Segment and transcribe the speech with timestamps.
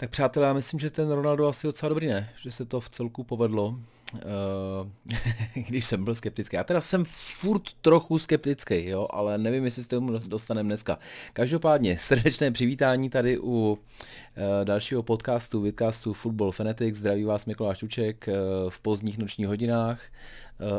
[0.00, 2.30] Tak přátelé, já myslím, že ten Ronaldo asi docela dobrý, ne?
[2.36, 3.68] Že se to v celku povedlo.
[4.14, 4.88] Uh,
[5.68, 6.56] když jsem byl skeptický.
[6.56, 10.98] Já teda jsem furt trochu skeptický, jo, ale nevím, jestli se tomu dostaneme dneska.
[11.32, 13.78] Každopádně srdečné přivítání tady u uh,
[14.64, 16.98] dalšího podcastu, vidcastu Football Fanatics.
[16.98, 20.02] Zdraví vás Mikuláš Tuček uh, v pozdních nočních hodinách.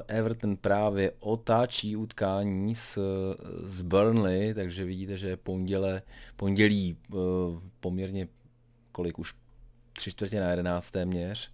[0.08, 3.00] Everton právě otáčí utkání s,
[3.64, 6.02] s Burnley, takže vidíte, že ponděle,
[6.36, 6.98] pondělí
[7.80, 8.28] poměrně
[9.00, 9.34] kolik už
[9.94, 11.52] tři čtvrtě na jedenáct téměř.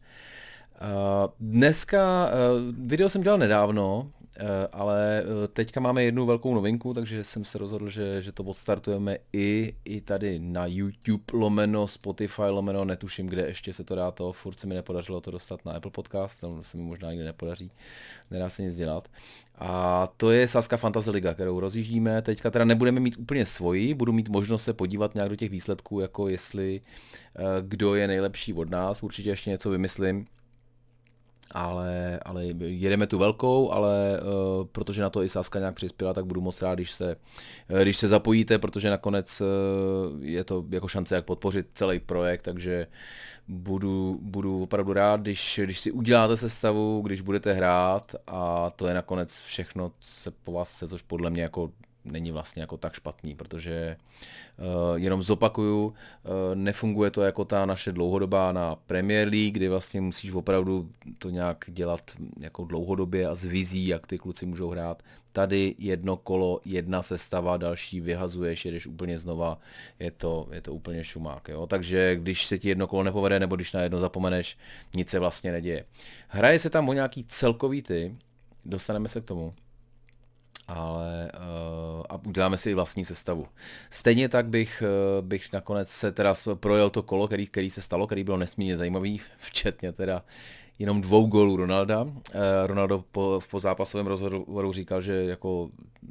[0.82, 7.24] Uh, dneska, uh, video jsem dělal nedávno, uh, ale teďka máme jednu velkou novinku, takže
[7.24, 12.86] jsem se rozhodl, že, že to odstartujeme i, i tady na YouTube lomeno, Spotify lomeno,
[12.86, 15.92] netuším, kde ještě se to dá to, furt se mi nepodařilo to dostat na Apple
[15.92, 17.72] Podcast, to se mi možná nikdy nepodaří,
[18.32, 19.08] nedá se nic dělat.
[19.58, 22.22] A to je Saska Fantasy Liga, kterou rozjíždíme.
[22.22, 26.00] Teďka teda nebudeme mít úplně svoji, budu mít možnost se podívat nějak do těch výsledků,
[26.00, 26.82] jako jestli
[27.62, 30.26] kdo je nejlepší od nás, určitě ještě něco vymyslím
[31.52, 36.26] ale, ale jedeme tu velkou, ale uh, protože na to i Saska nějak přispěla, tak
[36.26, 37.16] budu moc rád, když se,
[37.70, 39.48] uh, když se zapojíte, protože nakonec uh,
[40.24, 42.88] je to jako šance, jak podpořit celý projekt, takže
[43.48, 48.94] budu, budu opravdu rád, když, když si uděláte sestavu, když budete hrát a to je
[48.94, 51.72] nakonec všechno, se po vás chce, což podle mě jako
[52.06, 53.98] není vlastně jako tak špatný, protože
[54.58, 55.94] uh, jenom zopakuju, uh,
[56.54, 61.66] nefunguje to jako ta naše dlouhodobá na Premier League, kdy vlastně musíš opravdu to nějak
[61.68, 65.04] dělat jako dlouhodobě a s vizí, jak ty kluci můžou hrát.
[65.32, 69.60] Tady jedno kolo, jedna sestava, další vyhazuješ, jedeš úplně znova,
[70.00, 71.48] je to, je to úplně šumák.
[71.48, 71.68] Jo?
[71.68, 74.58] Takže když se ti jedno kolo nepovede, nebo když na jedno zapomeneš,
[74.94, 75.86] nic se vlastně neděje.
[76.28, 78.16] Hraje se tam o nějaký celkový ty,
[78.66, 79.54] dostaneme se k tomu
[80.68, 83.46] ale uh, a uděláme si i vlastní sestavu.
[83.90, 84.84] Stejně tak bych,
[85.20, 88.78] uh, bych nakonec se teda projel to kolo, který, který se stalo, který byl nesmírně
[88.78, 90.24] zajímavý, včetně teda
[90.80, 92.02] jenom dvou gólů Ronalda.
[92.02, 92.12] Uh,
[92.66, 95.70] Ronaldo po, v pozápasovém rozhovoru říkal, že jako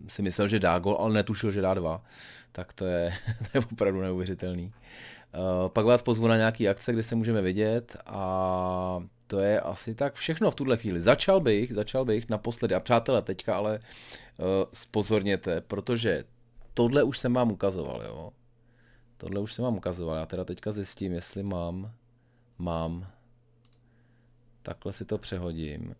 [0.09, 2.05] si myslel, že dá gol, ale netušil, že dá dva.
[2.53, 4.65] Tak to je, to je opravdu neuvěřitelný.
[4.65, 9.03] Uh, pak vás pozvu na nějaký akce, kde se můžeme vidět a
[9.35, 11.01] to je asi tak všechno v tuhle chvíli.
[11.01, 16.25] Začal bych, začal bych naposledy, a přátelé, teďka ale uh, spozorněte, protože
[16.75, 18.33] tohle už jsem vám ukazoval, jo.
[19.17, 21.93] Tohle už jsem vám ukazoval, já teda teďka zjistím, jestli mám,
[22.59, 23.07] mám,
[24.63, 25.95] takhle si to přehodím, uh,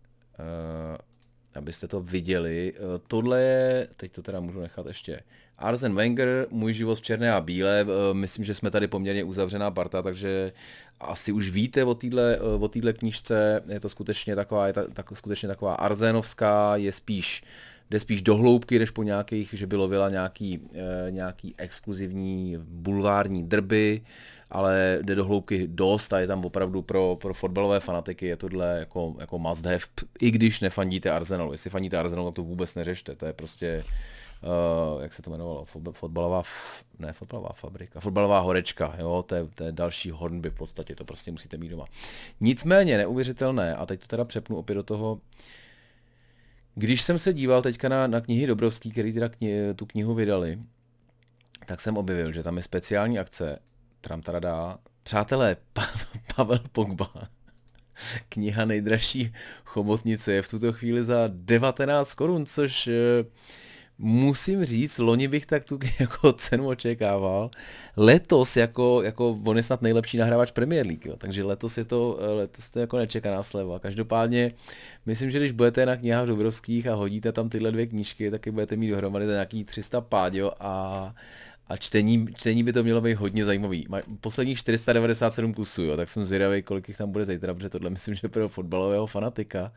[1.55, 2.73] abyste to viděli.
[2.73, 5.19] Uh, tohle je, teď to teda můžu nechat ještě,
[5.57, 9.71] Arzen Wenger, můj život v černé a bílé, uh, myslím, že jsme tady poměrně uzavřená
[9.71, 10.51] parta, takže
[10.99, 15.09] asi už víte o téhle o týhle knížce, je to skutečně taková, je ta, tak,
[15.13, 17.43] skutečně taková arzenovská, je spíš
[17.89, 23.43] jde spíš do hloubky, než po nějakých, že by lovila nějaký, e, nějaký exkluzivní bulvární
[23.43, 24.01] drby,
[24.51, 28.79] ale jde do hloubky dost a je tam opravdu pro, pro fotbalové fanatiky je tohle
[28.79, 29.79] jako, jako must have,
[30.19, 31.51] i když nefandíte Arsenalu.
[31.51, 33.83] Jestli fandíte Arsenalu, to vůbec neřešte, to je prostě
[34.45, 36.43] uh, jak se to jmenovalo, fotbalová,
[36.99, 41.05] ne fotbalová fabrika, fotbalová horečka, jo, to je, to je další hornby v podstatě, to
[41.05, 41.85] prostě musíte mít doma.
[42.39, 45.19] Nicméně neuvěřitelné, a teď to teda přepnu opět do toho,
[46.75, 50.59] když jsem se díval teďka na, na knihy Dobrovský, který teda kni, tu knihu vydali,
[51.65, 53.59] tak jsem objevil, že tam je speciální akce,
[54.01, 55.89] tram dá, přátelé, pa,
[56.35, 57.11] Pavel Pogba,
[58.29, 59.33] kniha nejdražší
[59.65, 62.89] chobotnice je v tuto chvíli za 19 korun, což
[63.97, 67.49] musím říct, loni bych tak tu jako cenu očekával.
[67.97, 72.19] Letos jako, jako on je snad nejlepší nahrávač Premier League, jo, takže letos je to,
[72.35, 73.79] letos to jako nečekaná sleva.
[73.79, 74.51] Každopádně
[75.05, 78.75] myslím, že když budete na knihách Dobrovských a hodíte tam tyhle dvě knížky, tak budete
[78.75, 81.15] mít dohromady nějaký 300 páďo a
[81.67, 83.85] a čtení, čtení by to mělo být hodně zajímavý.
[83.89, 87.89] Maj, posledních 497 kusů, jo, tak jsem zvědavý, kolik jich tam bude zítra, protože tohle
[87.89, 89.73] myslím, že pro fotbalového fanatika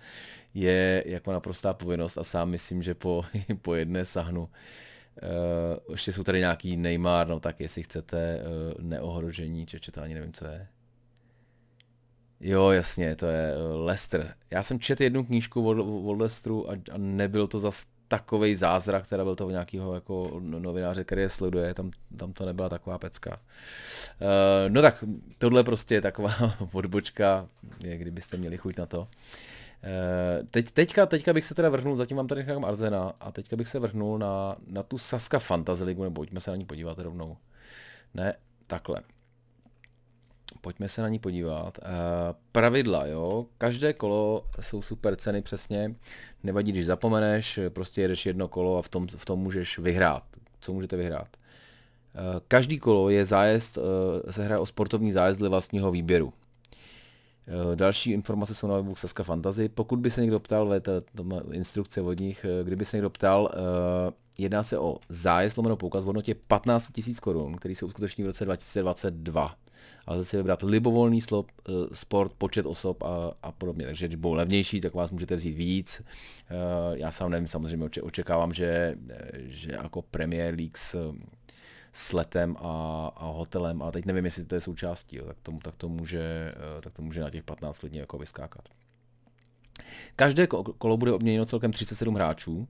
[0.55, 3.25] je jako naprostá povinnost a sám myslím, že po,
[3.63, 4.49] po jedné sahnu uh,
[5.91, 8.43] ještě jsou tady nějaký Neymar, no tak jestli chcete
[8.77, 10.67] uh, neohrožení, čeče to ani nevím, co je.
[12.41, 14.35] Jo, jasně, to je uh, Lester.
[14.51, 15.79] Já jsem četl jednu knížku od,
[16.11, 21.05] od Lesteru a, a nebyl to zas takový zázrak, teda byl to nějakého jako novináře,
[21.05, 23.41] který je sleduje, tam, tam to nebyla taková pecka.
[24.21, 25.05] Uh, no tak,
[25.39, 26.35] tohle prostě je taková
[26.73, 27.49] odbočka,
[27.85, 29.01] je, kdybyste měli chuť na to.
[29.01, 29.07] Uh,
[30.51, 33.69] teď, teďka, teďka bych se teda vrhnul, zatím mám tady nechám Arzena, a teďka bych
[33.69, 37.37] se vrhnul na, na tu Saska Fantasy League, nebo pojďme se na ní podívat rovnou.
[38.15, 38.35] Ne,
[38.67, 39.01] takhle.
[40.61, 41.79] Pojďme se na ní podívat.
[41.79, 41.85] Uh,
[42.53, 43.47] pravidla, jo.
[43.59, 45.95] Každé kolo jsou super ceny přesně.
[46.43, 50.23] Nevadí, když zapomeneš, prostě jedeš jedno kolo a v tom, v tom můžeš vyhrát.
[50.61, 51.29] Co můžete vyhrát?
[52.49, 53.79] každý kolo je zájezd,
[54.31, 56.33] se hraje o sportovní zájezd dle vlastního výběru.
[57.75, 59.69] Další informace jsou na webu Saska Fantasy.
[59.69, 60.75] Pokud by se někdo ptal,
[61.15, 63.51] to má instrukce od nich, kdyby se někdo ptal,
[64.39, 68.27] jedná se o zájezd lomeno poukaz v hodnotě 15 000 korun, který se uskuteční v
[68.27, 69.55] roce 2022
[70.09, 73.87] a zase vybrat libovolný slop, eh, sport, počet osob a, a podobně.
[73.87, 76.03] Takže když budou levnější, tak vás můžete vzít víc.
[76.03, 76.55] Eh,
[76.99, 81.15] já sám nevím, samozřejmě očekávám, že, eh, že jako Premier League s,
[81.93, 85.59] s letem a, a hotelem, a teď nevím, jestli to je součástí, jo, tak, tomu,
[85.59, 86.53] tak, to může,
[86.83, 88.69] tak to může na těch 15 lidí jako vyskákat.
[90.17, 90.47] Každé
[90.79, 92.69] kolo bude obměněno celkem 37 hráčů,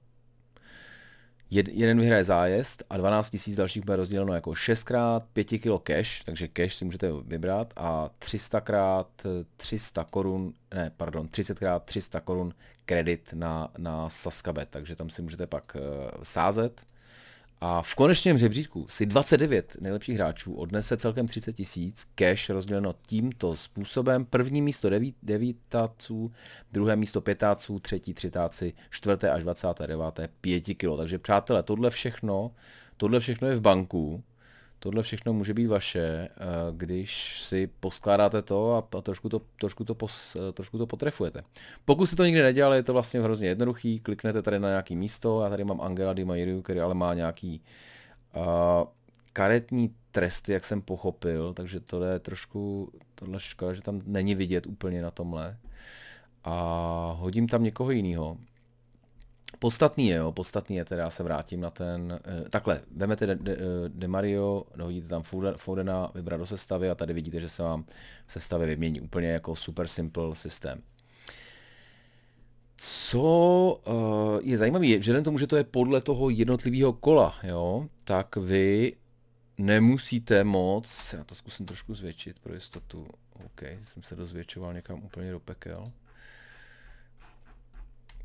[1.50, 4.92] Jed, jeden vyhraje zájezd a 12 000 dalších bude rozděleno jako 6 x
[5.32, 11.28] 5 kg cash, takže cash si můžete vybrat a 300 x 300 korun, ne, pardon,
[11.28, 12.54] 30 x 300 korun
[12.86, 16.80] kredit na, na Saskabet, takže tam si můžete pak uh, sázet
[17.60, 23.56] a v konečném žebříčku si 29 nejlepších hráčů odnese celkem 30 tisíc, cash rozděleno tímto
[23.56, 24.24] způsobem.
[24.24, 26.32] První místo deví, devítáců,
[26.72, 30.04] druhé místo pětáců, třetí třitáci, čtvrté až 29.
[30.40, 30.96] pěti kilo.
[30.96, 32.50] Takže přátelé, tohle všechno,
[32.96, 34.24] tohle všechno je v banku
[34.78, 36.28] Tohle všechno může být vaše, eh,
[36.72, 41.42] když si poskládáte to a trošku to, trošku to, pos, eh, trošku to potrefujete.
[41.84, 45.42] Pokud si to nikdy nedělali, je to vlastně hrozně jednoduchý, kliknete tady na nějaký místo,
[45.42, 47.60] já tady mám Angela Di Mairu, který ale má nějaký
[48.36, 48.42] uh,
[49.32, 54.66] karetní tresty, jak jsem pochopil, takže to je trošku, tohle škoda, že tam není vidět
[54.66, 55.56] úplně na tomhle.
[56.44, 58.38] A hodím tam někoho jiného.
[59.58, 63.34] Podstatný je, jo, podstatný je, teda já se vrátím na ten, eh, takhle, vemete De,
[63.34, 63.56] De,
[63.88, 65.22] De Mario, dohodíte tam
[65.56, 67.84] Fodena, vybrat do sestavy a tady vidíte, že se vám
[68.28, 70.82] sestavy vymění úplně jako super simple systém.
[72.76, 77.88] Co uh, je zajímavé, je, že tomu, že to je podle toho jednotlivého kola, jo,
[78.04, 78.92] tak vy
[79.58, 83.06] nemusíte moc, já to zkusím trošku zvětšit pro jistotu,
[83.44, 85.84] OK, jsem se dozvětšoval někam úplně do pekel.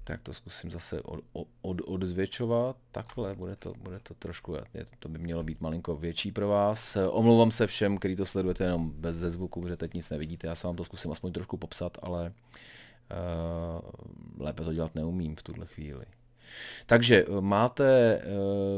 [0.03, 1.19] Tak to zkusím zase od,
[1.61, 2.75] od, odzvětšovat.
[2.91, 4.55] Takhle, bude to, bude to trošku,
[4.99, 6.97] to by mělo být malinko větší pro vás.
[7.09, 10.47] Omlouvám se všem, kteří to sledujete jenom bez ze zvuku, protože teď nic nevidíte.
[10.47, 12.33] Já se vám to zkusím aspoň trošku popsat, ale
[13.11, 13.89] uh,
[14.39, 16.05] lépe to dělat neumím v tuhle chvíli.
[16.85, 18.23] Takže eh, máte, eh,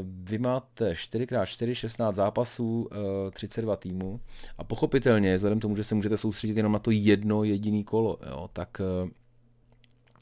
[0.02, 2.88] vy máte 4x4, 16 zápasů,
[3.30, 4.20] 32 týmů
[4.58, 8.50] a pochopitelně, vzhledem tomu, že se můžete soustředit jenom na to jedno jediný kolo, jo,
[8.52, 8.80] tak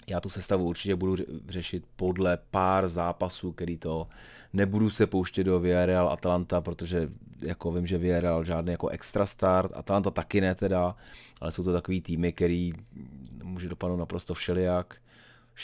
[0.07, 1.17] já tu sestavu určitě budu
[1.49, 4.09] řešit podle pár zápasů, který to
[4.53, 7.09] nebudu se pouštět do Villarreal Atalanta, protože
[7.41, 10.97] jako vím, že Villarreal žádný jako extra start, Atalanta taky ne teda,
[11.41, 12.73] ale jsou to takový týmy, který
[13.43, 14.97] může dopadnout naprosto všelijak.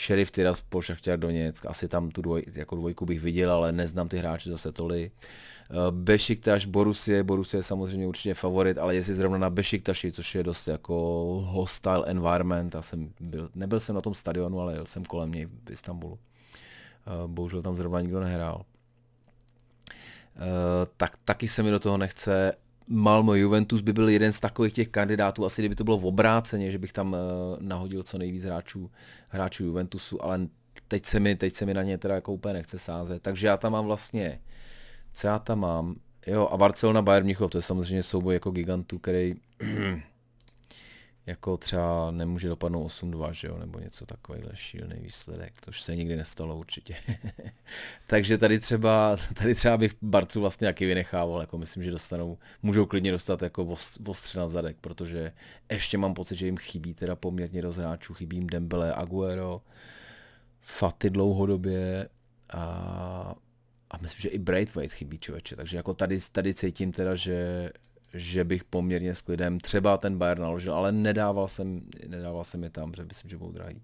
[0.05, 4.17] Sheriff Tiraspol, Šachtěr Doněck, asi tam tu dvoj, jako dvojku bych viděl, ale neznám ty
[4.17, 5.13] hráče zase tolik.
[5.71, 10.43] Eh, Bešiktaš, Borussia, Borussia je samozřejmě určitě favorit, ale jestli zrovna na Bešiktaši, což je
[10.43, 10.95] dost jako
[11.47, 15.45] hostile environment, já jsem byl, nebyl jsem na tom stadionu, ale jel jsem kolem něj
[15.45, 16.19] v Istanbulu.
[17.07, 18.65] Eh, bohužel tam zrovna nikdo nehrál.
[20.35, 22.53] Eh, tak taky se mi do toho nechce.
[22.89, 26.71] Malmo Juventus by byl jeden z takových těch kandidátů, asi kdyby to bylo v obráceně,
[26.71, 27.15] že bych tam
[27.59, 28.91] nahodil co nejvíc hráčů,
[29.27, 30.47] hráčů Juventusu, ale
[30.87, 33.21] teď se mi, teď se mi na ně teda jako úplně nechce sázet.
[33.21, 34.39] Takže já tam mám vlastně
[35.13, 35.95] co já tam mám?
[36.27, 39.35] Jo, a Barcelona Bayern Mnichov, to je samozřejmě souboj jako gigantů, který
[41.25, 45.95] jako třeba nemůže dopadnout 8-2, že jo, nebo něco takovýhle šílený výsledek, to už se
[45.95, 46.95] nikdy nestalo určitě.
[48.07, 52.85] Takže tady třeba, tady třeba bych Barcu vlastně jaký vynechával, jako myslím, že dostanou, můžou
[52.85, 53.75] klidně dostat jako
[54.07, 55.31] ostře na zadek, protože
[55.71, 59.61] ještě mám pocit, že jim chybí teda poměrně dost hráčů, chybí jim Dembele, Aguero,
[60.61, 62.09] Faty dlouhodobě
[62.53, 63.35] a
[63.91, 67.69] a myslím, že i Braithwaite chybí člověče, takže jako tady, tady cítím teda, že,
[68.13, 72.69] že bych poměrně s klidem třeba ten Bayern naložil, ale nedával jsem, nedával jsem je
[72.69, 73.81] tam, že myslím, že budou drahý.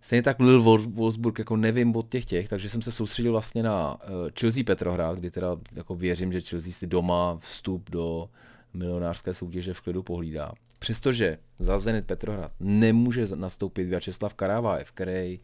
[0.00, 3.94] Stejně tak Lil Wolfsburg, jako nevím od těch těch, takže jsem se soustředil vlastně na
[3.94, 8.30] uh, Chelsea Petrohrad, kdy teda jako věřím, že Chelsea si doma vstup do
[8.74, 10.52] milionářské soutěže v klidu pohlídá.
[10.78, 15.40] Přestože za Zenit Petrohrad nemůže nastoupit Vyacheslav Karavájev, který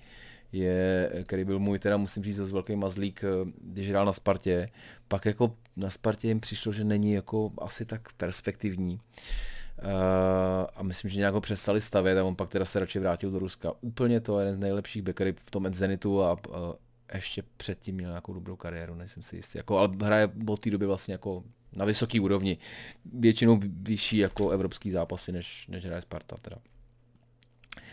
[0.52, 4.70] je, který byl můj, teda musím říct, z velký mazlík, eh, když hrál na Spartě.
[5.08, 9.00] Pak jako na Spartě jim přišlo, že není jako asi tak perspektivní.
[9.82, 9.86] Uh,
[10.76, 13.38] a myslím, že nějak ho přestali stavět a on pak teda se radši vrátil do
[13.38, 13.72] Ruska.
[13.80, 16.56] Úplně to je jeden z nejlepších backery v tom Zenitu a uh,
[17.14, 19.58] ještě předtím měl nějakou dobrou kariéru, nejsem si jistý.
[19.58, 21.44] Jako, ale hraje od té doby vlastně jako
[21.76, 22.58] na vysoký úrovni.
[23.12, 26.56] Většinou vyšší jako evropský zápasy, než, než hraje Sparta teda.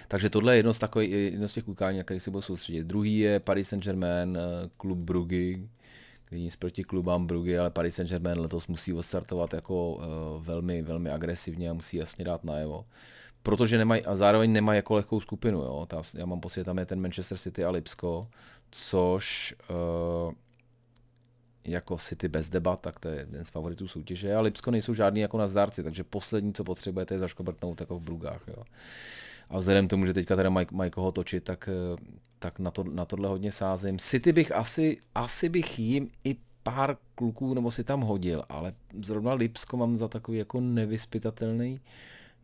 [0.07, 2.83] Takže tohle je jedno z, takových, jedno z těch utkání, na kterých se budu soustředit.
[2.83, 5.57] Druhý je Paris Saint-Germain, eh, klub Brugge,
[6.29, 10.03] kdy nic proti klubám Brugy, ale Paris Saint-Germain letos musí odstartovat jako uh,
[10.45, 12.85] velmi, velmi agresivně a musí jasně dát najevo.
[13.43, 15.85] Protože nemají, a zároveň nemají jako lehkou skupinu, jo.
[15.89, 18.27] Ta, já mám pocit, tam je ten Manchester City a Lipsko,
[18.71, 20.33] což uh,
[21.63, 24.35] jako City bez debat, tak to je jeden z favoritů soutěže.
[24.35, 28.01] A Lipsko nejsou žádný jako na zdárci, takže poslední, co potřebujete, je zaškobrtnout jako v
[28.01, 28.41] Brugách.
[28.47, 28.63] Jo.
[29.49, 31.97] A vzhledem k tomu, že teďka teda mají, mají koho točit, tak, eh,
[32.39, 33.99] tak na, to, na tohle hodně sázím.
[33.99, 38.73] City bych asi, asi bych jim i pár kluků nebo si tam hodil, ale
[39.03, 41.79] zrovna Lipsko mám za takový jako nevyspytatelný,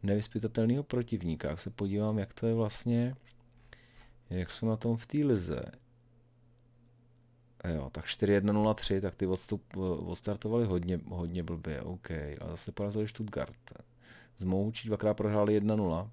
[0.04, 1.50] nevyspytatelného protivníka.
[1.50, 3.16] Jak se podívám, jak to je vlastně,
[4.30, 5.66] jak jsou na tom v té lize.
[7.76, 12.12] Jo, tak 4-1-0-3, tak ty odstup, eh, odstartovali hodně, hodně blbě, OK.
[12.12, 13.74] A zase porazili Stuttgart.
[14.38, 16.10] Z Moučí dvakrát prohráli 1-0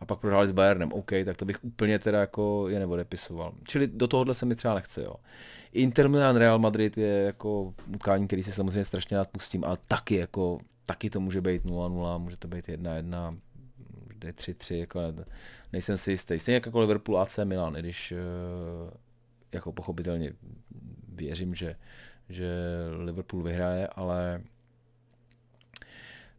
[0.00, 3.52] a pak prohráli s Bayernem, OK, tak to bych úplně teda jako je neodepisoval.
[3.64, 5.14] Čili do tohohle se mi třeba nechce, jo.
[5.72, 10.14] Inter Milan Real Madrid je jako utkání, který si samozřejmě strašně rád pustím, ale taky
[10.14, 13.38] jako, taky to může být 0-0, může to být 1-1,
[14.18, 15.00] 3-3, jako
[15.72, 16.38] nejsem si jistý.
[16.38, 18.96] Stejně jako Liverpool AC Milan, i když eh,
[19.52, 20.32] jako pochopitelně
[21.08, 21.76] věřím, že,
[22.28, 22.52] že
[22.98, 24.42] Liverpool vyhraje, ale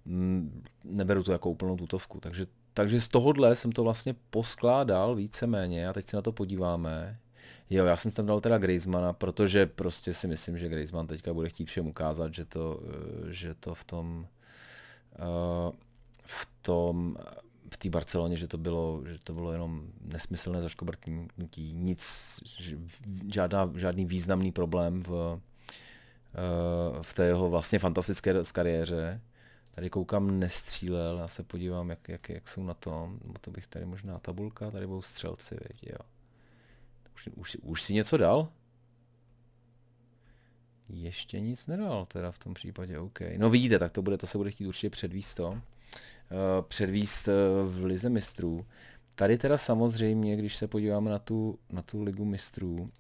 [0.06, 2.20] mm, neberu to jako úplnou tutovku.
[2.20, 2.46] Takže,
[2.80, 7.20] takže z tohohle jsem to vlastně poskládal víceméně a teď se na to podíváme.
[7.70, 11.50] Jo, já jsem tam dal teda Griezmana, protože prostě si myslím, že Griezmann teďka bude
[11.50, 12.80] chtít všem ukázat, že to,
[13.30, 14.28] že to v tom
[15.20, 15.76] uh,
[16.24, 17.18] v tom
[17.74, 22.00] v té Barceloně, že to bylo, že to bylo jenom nesmyslné zaškobrtnutí, nic,
[23.28, 25.40] žádná, žádný významný problém v,
[26.34, 29.22] eh, v té jeho vlastně fantastické kariéře.
[29.80, 33.86] Tady koukám, nestřílel, já se podívám, jak, jak, jak jsou na tom, to bych tady
[33.86, 36.06] možná tabulka, tady budou střelci, věď, jo.
[37.16, 38.50] Už, už, už si něco dal?
[40.90, 43.20] Ještě nic nedal, teda v tom případě, OK.
[43.38, 45.62] No vidíte, tak to bude, to se bude chtít určitě předvíst to.
[46.32, 47.34] Eh, předvíst eh,
[47.66, 48.66] v lize mistrů.
[49.16, 52.92] Tady teda samozřejmě, když se podíváme na tu, na tu ligu mistrů,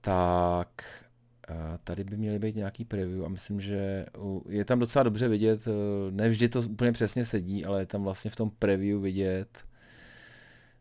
[0.00, 1.03] tak
[1.48, 4.06] eh, tady by měly být nějaký preview a myslím, že
[4.48, 5.68] je tam docela dobře vidět,
[6.10, 9.64] ne vždy to úplně přesně sedí, ale je tam vlastně v tom preview vidět,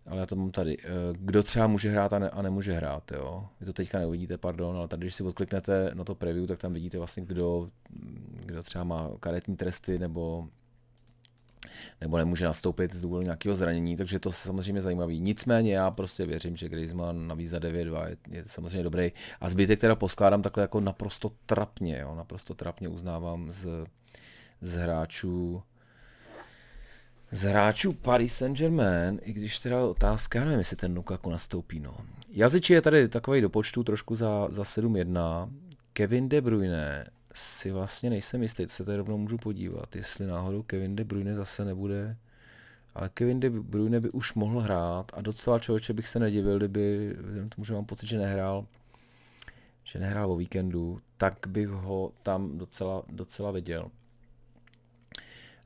[0.05, 0.77] ale já to mám tady,
[1.12, 3.48] kdo třeba může hrát a, ne, a nemůže hrát, jo.
[3.60, 6.74] Vy to teďka neuvidíte, pardon, ale tady, když si odkliknete na to preview, tak tam
[6.74, 7.70] vidíte vlastně, kdo,
[8.46, 10.48] kdo třeba má karetní tresty nebo
[12.01, 15.20] nebo nemůže nastoupit z důvodu nějakého zranění, takže to samozřejmě zajímavý.
[15.20, 19.12] Nicméně já prostě věřím, že Griezmann navíc za 9-2 je, je samozřejmě dobrý.
[19.42, 23.68] A zbytek teda poskládám takhle jako naprosto trapně, jo, naprosto trapně uznávám z,
[24.62, 25.63] z hráčů
[27.34, 31.98] z hráčů Paris Saint-Germain, i když teda otázka, já nevím, jestli ten Lukaku nastoupí, no.
[32.30, 35.50] Jazyči je tady takový do počtu trošku za, za 7-1.
[35.94, 40.96] Kevin De Bruyne si vlastně nejsem jistý, se tady rovnou můžu podívat, jestli náhodou Kevin
[40.96, 42.18] De Bruyne zase nebude,
[42.96, 47.16] ale Kevin De Bruyne by už mohl hrát a docela člověče bych se nedivil, kdyby,
[47.56, 48.66] tomu, že mám pocit, že nehrál,
[49.84, 53.92] že nehrál o víkendu, tak bych ho tam docela, docela viděl.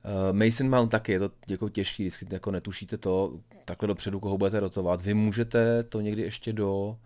[0.05, 4.37] Uh, Mason Mount taky, je to jako těžký, když jako netušíte to, takhle dopředu, koho
[4.37, 5.01] budete rotovat.
[5.01, 6.97] Vy můžete to někdy ještě do,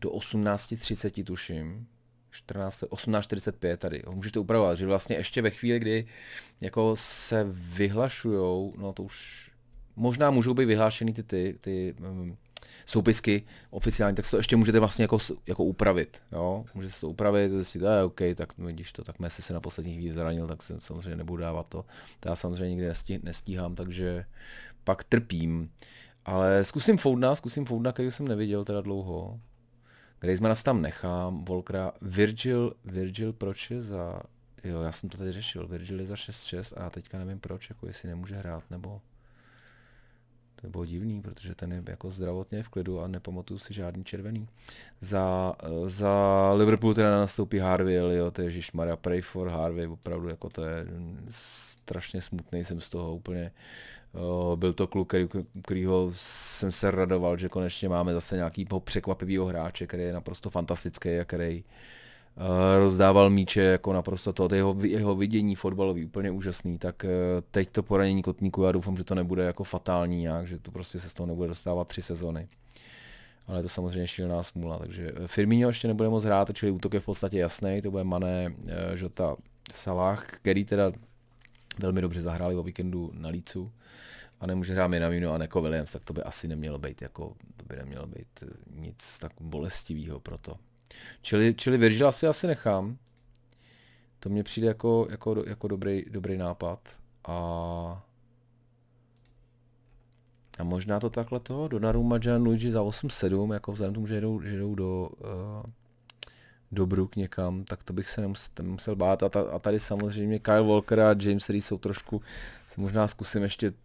[0.00, 1.86] do 18.30 tuším,
[2.30, 4.02] 14, 18.45 tady.
[4.06, 6.06] Ho můžete upravovat, že vlastně ještě ve chvíli, kdy
[6.60, 9.50] jako se vyhlašujou, no to už
[9.96, 12.36] možná můžou být vyhlášeny ty, ty, ty um,
[12.86, 16.22] soupisky oficiální, tak to ještě můžete vlastně jako, jako upravit.
[16.32, 16.64] Jo?
[16.74, 19.94] Můžete se to upravit, zjistit, a OK, tak vidíš to, tak Messi se na poslední
[19.94, 21.84] chvíli zranil, tak se samozřejmě nebudu dávat to.
[22.20, 24.24] To já samozřejmě nikdy nestí, nestíhám, takže
[24.84, 25.70] pak trpím.
[26.24, 29.40] Ale zkusím Foudna, zkusím Foudna, který jsem neviděl teda dlouho.
[30.20, 34.22] Griezmana tam nechám, Volkra, Virgil, Virgil proč je za,
[34.64, 37.86] jo, já jsem to tady řešil, Virgil je za 6-6 a teďka nevím proč, jako
[37.86, 39.00] jestli nemůže hrát, nebo
[40.60, 44.48] to bylo divný, protože ten je jako zdravotně v klidu a nepamatuju si žádný červený.
[45.00, 45.54] Za,
[45.86, 50.64] za Liverpool teda nastoupí Harvey, jo, to je Maria pray for Harvey, opravdu jako to
[50.64, 50.86] je
[51.30, 53.52] strašně smutný, jsem z toho úplně
[54.56, 55.28] byl to kluk, který,
[55.62, 61.18] kterýho jsem se radoval, že konečně máme zase nějakýho překvapivého hráče, který je naprosto fantastický
[61.18, 61.64] a který
[62.78, 67.06] rozdával míče jako naprosto to, jeho, jeho vidění fotbalový úplně úžasný, tak
[67.50, 71.00] teď to poranění kotníku, já doufám, že to nebude jako fatální nějak, že to prostě
[71.00, 72.48] se z toho nebude dostávat tři sezony.
[73.46, 77.00] Ale je to samozřejmě šílená smůla, takže Firmino ještě nebude moc hrát, čili útok je
[77.00, 78.54] v podstatě jasný, to bude Mané,
[78.94, 79.36] Žota,
[79.72, 80.92] Salah, který teda
[81.78, 83.72] velmi dobře zahráli o víkendu na Lícu
[84.40, 87.64] a nemůže hrát Minamino a Neko Williams, tak to by asi nemělo být jako, to
[87.64, 90.56] by nemělo být nic tak bolestivého pro to.
[91.22, 92.96] Čili, čili Virgila si asi nechám.
[94.20, 96.98] To mně přijde jako, jako, jako dobrý, dobrý nápad.
[97.24, 98.04] A,
[100.58, 104.40] a možná to takhle toho, Donnarumma, Gian Luigi za 8-7, jako vzhledem tomu, že jdou,
[104.40, 105.62] že jdou do, uh,
[106.72, 109.22] do Brook někam, tak to bych se nemusel, nemusel bát.
[109.22, 112.22] A, ta, a tady samozřejmě Kyle Walker a James Reed jsou trošku,
[112.68, 113.76] se možná zkusím ještě uh,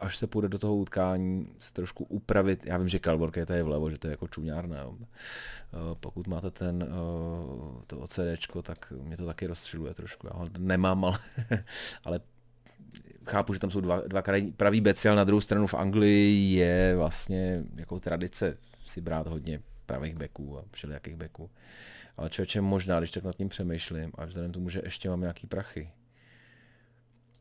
[0.00, 2.66] až se půjde do toho utkání, se trošku upravit.
[2.66, 4.86] Já vím, že Kalborka je tady vlevo, že to je jako čuňárna.
[4.86, 4.96] Uh,
[6.00, 10.26] pokud máte ten, uh, to OCDčko, tak mě to taky rozstřeluje trošku.
[10.26, 11.18] Já ho nemám, ale,
[12.04, 12.20] ale
[13.26, 14.22] chápu, že tam jsou dva, dva
[14.56, 19.60] pravý beci, ale na druhou stranu v Anglii je vlastně jako tradice si brát hodně
[19.86, 21.50] pravých beků a všelijakých beků.
[22.16, 25.46] Ale člověče možná, když tak nad tím přemýšlím a vzhledem tomu, že ještě mám nějaký
[25.46, 25.90] prachy,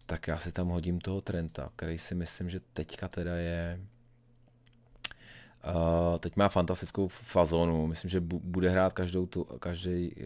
[0.05, 3.79] tak já si tam hodím toho Trenta, který si myslím, že teďka teda je
[5.65, 10.23] Uh, teď má fantastickou fazonu, myslím, že bu- bude hrát každou tu, každý, uh,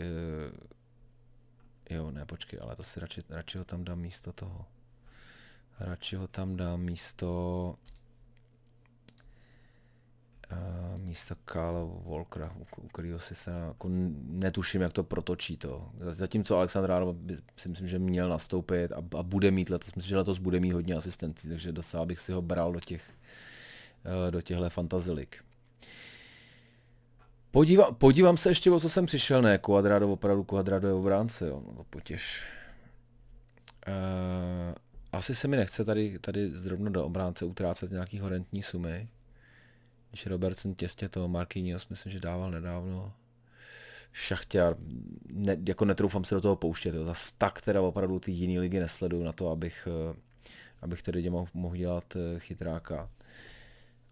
[1.89, 4.65] jo, ne, počkej, ale to si radši, radši ho tam dám místo toho.
[5.79, 7.75] Radši ho tam dám místo
[10.97, 13.87] místo Kyle Walkera, u kterého si se jako
[14.21, 15.89] netuším, jak to protočí to.
[15.99, 17.17] Zatímco Alexandr Arnold
[17.57, 20.71] si myslím, že měl nastoupit a, a bude mít letos, myslím, že letos bude mít
[20.71, 23.03] hodně asistencí, takže docela bych si ho bral do těch
[24.05, 25.37] uh, do těchto fantazilik.
[27.51, 31.63] Podívám, podívám se ještě, o co jsem přišel, ne, Quadrado, opravdu Quadrado je obránce, jo,
[31.77, 32.43] no potěž.
[33.87, 34.75] Uh,
[35.11, 39.09] asi se mi nechce tady, tady zrovna do obránce utrácet nějaký horentní sumy.
[40.09, 43.13] Když Robertson těstě to Marquinhos, myslím, že dával nedávno
[44.13, 44.75] šachtěr,
[45.27, 47.05] ne, jako netroufám se do toho pouštět, jo.
[47.05, 50.15] zase tak teda opravdu ty jiné ligy nesleduju na to, abych, eh,
[50.81, 53.09] abych tedy mohl, mohl dělat eh, chytráka.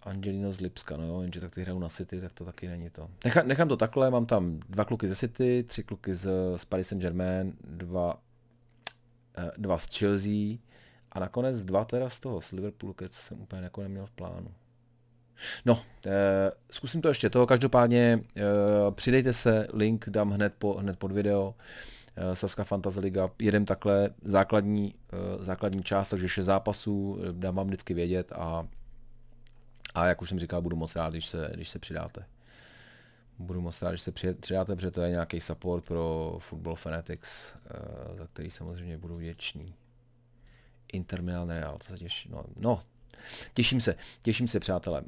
[0.01, 2.89] Angelino z Lipska, no jo, jenže tak ty hrajou na City, tak to taky není
[2.89, 3.09] to.
[3.25, 6.87] Nechám, nechám to takhle, mám tam dva kluky ze City, tři kluky z, z Paris
[6.87, 8.21] Saint-Germain, dva,
[9.37, 10.57] eh, dva z Chelsea
[11.11, 14.51] a nakonec dva teda z toho, z Liverpoolu, co jsem úplně jako neměl v plánu.
[15.65, 17.47] No, eh, zkusím to ještě toho.
[17.47, 18.41] Každopádně eh,
[18.91, 21.55] přidejte se, link dám hned, po, hned pod video.
[22.15, 27.55] Eh, Saska Fantasy Liga, jedem takhle základní, eh, základní část, takže 6 zápasů, eh, dám
[27.55, 28.67] vám vždycky vědět a,
[29.93, 32.25] a jak už jsem říkal, budu moc rád, když se, když se přidáte.
[33.39, 38.17] Budu moc rád, když se přidáte, protože to je nějaký support pro Football Fanatics, eh,
[38.17, 39.75] za který samozřejmě budu vděčný.
[40.93, 42.29] Inter Milan Real, to se těší.
[42.29, 42.81] No, no,
[43.53, 45.01] Těším se, těším se, přátelé.
[45.01, 45.07] Uh,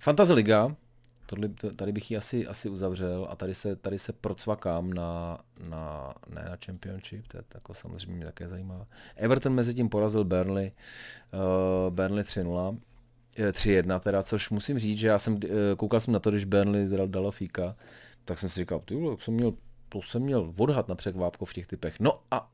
[0.00, 0.76] Fantasy Liga,
[1.26, 6.14] tohle, tady bych ji asi, asi uzavřel a tady se, tady se procvakám na, na,
[6.28, 8.86] ne na Championship, to je jako samozřejmě mě také zajímá.
[9.16, 10.72] Everton mezi tím porazil Burnley,
[11.32, 12.78] uh, Burnley 3-0.
[13.36, 15.40] 3-1 teda, což musím říct, že já jsem,
[15.76, 17.76] koukal jsem na to, když Burnley dalo fíka,
[18.24, 19.52] tak jsem si říkal, ty jsem měl,
[19.88, 22.00] to jsem měl odhad na překvápko v těch typech.
[22.00, 22.50] No a,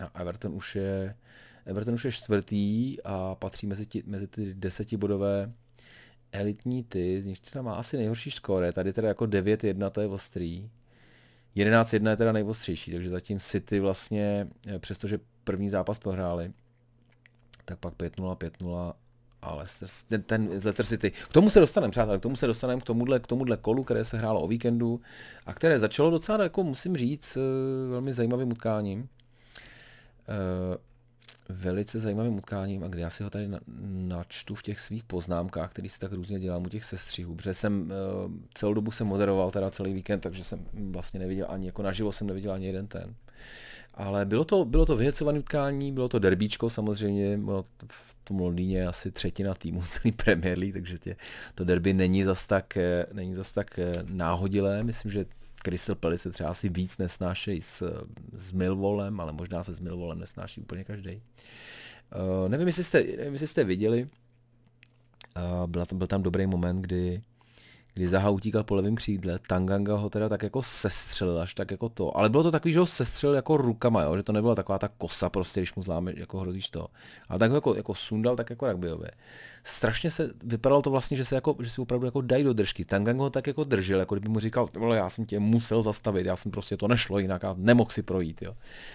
[0.00, 1.14] a Everton už je,
[1.68, 5.52] Everton už je čtvrtý a patří mezi, ti, mezi ty desetibodové
[6.32, 10.06] elitní ty, z nich teda má asi nejhorší skóre, tady teda jako 9-1 to je
[10.06, 10.70] ostrý,
[11.56, 16.52] 11-1 je teda nejostřejší, takže zatím City vlastně, eh, přestože první zápas prohráli,
[17.64, 18.94] tak pak 5-0, 5-0
[19.42, 21.10] a Leicester, ten, ten Leicester City.
[21.10, 24.04] K tomu se dostaneme, přátelé, k tomu se dostaneme, k tomuhle, k tomuhle kolu, které
[24.04, 25.00] se hrálo o víkendu
[25.46, 29.08] a které začalo docela, jako musím říct, eh, velmi zajímavým utkáním.
[31.48, 33.48] Eh, velice zajímavým utkáním a kde já si ho tady
[33.88, 37.80] načtu v těch svých poznámkách, který si tak různě dělám u těch sestřihů, protože jsem
[37.82, 42.12] uh, celou dobu jsem moderoval teda celý víkend, takže jsem vlastně neviděl ani, jako naživo
[42.12, 43.14] jsem neviděl ani jeden ten.
[43.94, 48.86] Ale bylo to, bylo to vyhecované utkání, bylo to derbíčko samozřejmě, bylo v tom Londýně
[48.86, 51.16] asi třetina týmu celý Premier League, takže tě,
[51.54, 55.24] to derby není zas tak, eh, není zas tak eh, náhodilé, myslím, že
[55.60, 60.18] Crystal Palace se třeba asi víc nesnášejí s, s Milvolem, ale možná se s Milvolem
[60.18, 61.22] nesnáší úplně každý.
[62.14, 64.08] Uh, nevím, jestli jste, nevím, jestli jste viděli,
[65.36, 67.22] uh, byla tam, byl tam dobrý moment, kdy
[67.98, 71.88] kdy Zaha utíkal po levém křídle, Tanganga ho teda tak jako sestřelil, až tak jako
[71.88, 72.16] to.
[72.16, 74.16] Ale bylo to takový, že ho sestřelil jako rukama, jo?
[74.16, 76.88] že to nebyla taková ta kosa prostě, když mu zláme, jako hrozíš to.
[77.28, 79.10] Ale tak jako, jako sundal, tak jako rugbyově.
[79.64, 82.84] Strašně se, vypadalo to vlastně, že se, jako, že si opravdu jako dají do držky.
[82.84, 86.36] Tanganga ho tak jako držel, jako kdyby mu říkal, já jsem tě musel zastavit, já
[86.36, 88.42] jsem prostě to nešlo jinak a nemohl si projít.
[88.42, 88.54] Jo?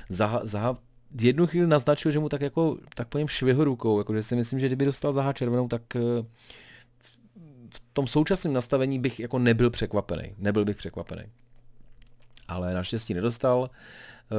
[0.09, 0.77] Zaha, Zaha
[1.21, 4.35] jednu chvíli naznačil, že mu tak jako, tak po něm švihl rukou, jako že si
[4.35, 5.81] myslím, že kdyby dostal Zaha červenou, tak
[7.93, 10.35] tom současném nastavení bych jako nebyl překvapený.
[10.37, 11.23] Nebyl bych překvapený.
[12.47, 13.69] Ale naštěstí nedostal.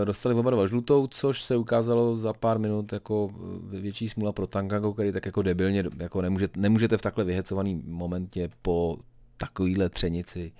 [0.02, 3.30] Eh, dostali oba dva žlutou, což se ukázalo za pár minut jako
[3.74, 7.82] eh, větší smůla pro Tangago, který tak jako debilně, jako nemůžete, nemůžete v takhle vyhecovaný
[7.86, 8.98] momentě po
[9.36, 10.52] takovýhle třenici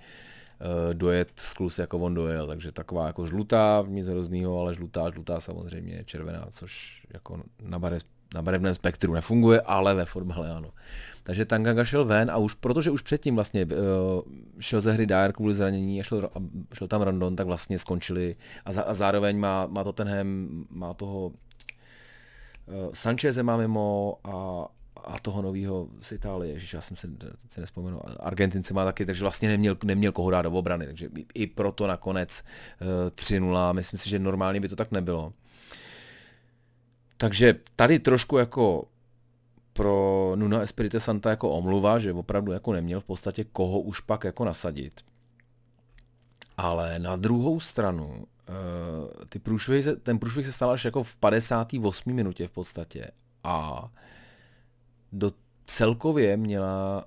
[0.93, 6.03] dojet sklus, jako on dojel, takže taková jako žlutá, nic hroznýho, ale žlutá, žlutá samozřejmě
[6.05, 8.03] červená, což jako na, barev,
[8.35, 10.71] na barevném spektru nefunguje, ale ve formule ano.
[11.23, 13.71] Takže Tanganga šel ven a už, protože už předtím vlastně uh,
[14.59, 16.39] šel ze hry Dyer kvůli zranění a šel, a
[16.73, 21.25] šel tam Randon, tak vlastně skončili a, za, a zároveň má, má Tottenham, má toho
[21.25, 21.33] uh,
[22.93, 24.67] Sancheze má mimo a,
[25.03, 27.07] a toho nového z Itálie, ježiš, já jsem se,
[27.49, 31.25] se nespomenu, Argentince má taky, takže vlastně neměl, neměl koho dát do obrany, takže i,
[31.33, 32.43] i proto nakonec
[32.81, 35.33] uh, eh, 3-0, myslím si, že normálně by to tak nebylo.
[37.17, 38.87] Takže tady trošku jako
[39.73, 44.23] pro Nuna Espirite Santa jako omluva, že opravdu jako neměl v podstatě koho už pak
[44.23, 44.93] jako nasadit.
[46.57, 48.25] Ale na druhou stranu, uh,
[49.29, 52.13] ty průšvih, ten průšvih se stal až jako v 58.
[52.13, 53.11] minutě v podstatě
[53.43, 53.87] a
[55.11, 55.31] do
[55.65, 57.05] celkově měla,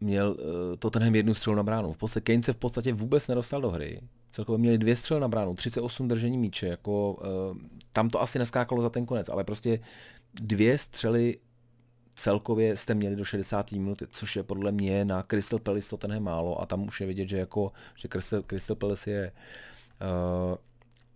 [0.00, 1.92] měl uh, Tottenham jednu střelu na bránu.
[1.92, 4.00] V podstatě Kane se v podstatě vůbec nedostal do hry.
[4.36, 7.58] Celkově měli dvě střely na bránu, 38 držení míče, jako uh,
[7.92, 9.80] tam to asi neskákalo za ten konec, ale prostě
[10.34, 11.38] dvě střely
[12.14, 13.72] celkově jste měli do 60.
[13.72, 17.06] minuty, což je podle mě na Crystal Palace to tenhle málo a tam už je
[17.06, 20.56] vidět, že jako, že Crystal, Crystal Palace je, uh,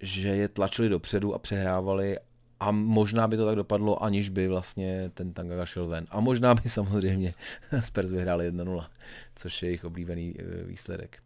[0.01, 2.19] že je tlačili dopředu a přehrávali
[2.61, 6.07] a možná by to tak dopadlo, aniž by vlastně ten Tangaga šel ven.
[6.11, 7.35] A možná by samozřejmě
[7.81, 8.87] Spurs vyhráli 1-0,
[9.35, 11.23] což je jejich oblíbený eh, výsledek.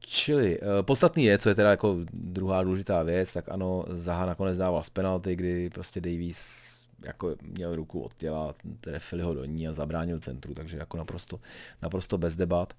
[0.00, 4.58] Čili uh, podstatný je, co je teda jako druhá důležitá věc, tak ano, Zaha nakonec
[4.58, 6.68] dával z penalty, kdy prostě Davies
[7.04, 11.40] jako měl ruku od těla, trefili ho do ní a zabránil centru, takže jako naprosto,
[11.82, 12.74] naprosto bez debat.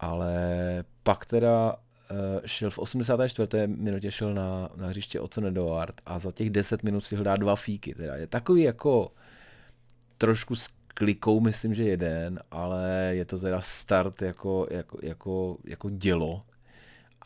[0.00, 0.34] Ale
[1.02, 1.76] pak teda
[2.10, 3.66] uh, šel v 84.
[3.66, 7.56] minutě šel na, na hřiště Ocon Eduard a za těch 10 minut si dá dva
[7.56, 7.94] fíky.
[7.94, 9.12] Teda je takový jako
[10.18, 10.54] trošku
[10.96, 16.42] klikou, myslím, že jeden, ale je to teda start jako, jako, jako, jako dělo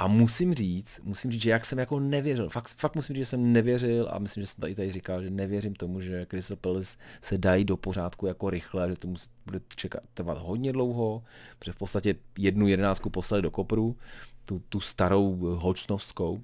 [0.00, 3.30] a musím říct, musím říct, že jak jsem jako nevěřil, fakt, fakt musím říct, že
[3.30, 6.98] jsem nevěřil a myslím, že jsem tady, tady říkal, že nevěřím tomu, že Crystal Palace
[7.22, 11.22] se dají do pořádku jako rychle, že to musí, bude čekat, trvat hodně dlouho,
[11.58, 13.96] protože v podstatě jednu jedenáctku poslali do kopru,
[14.44, 16.42] tu, tu starou hočnovskou.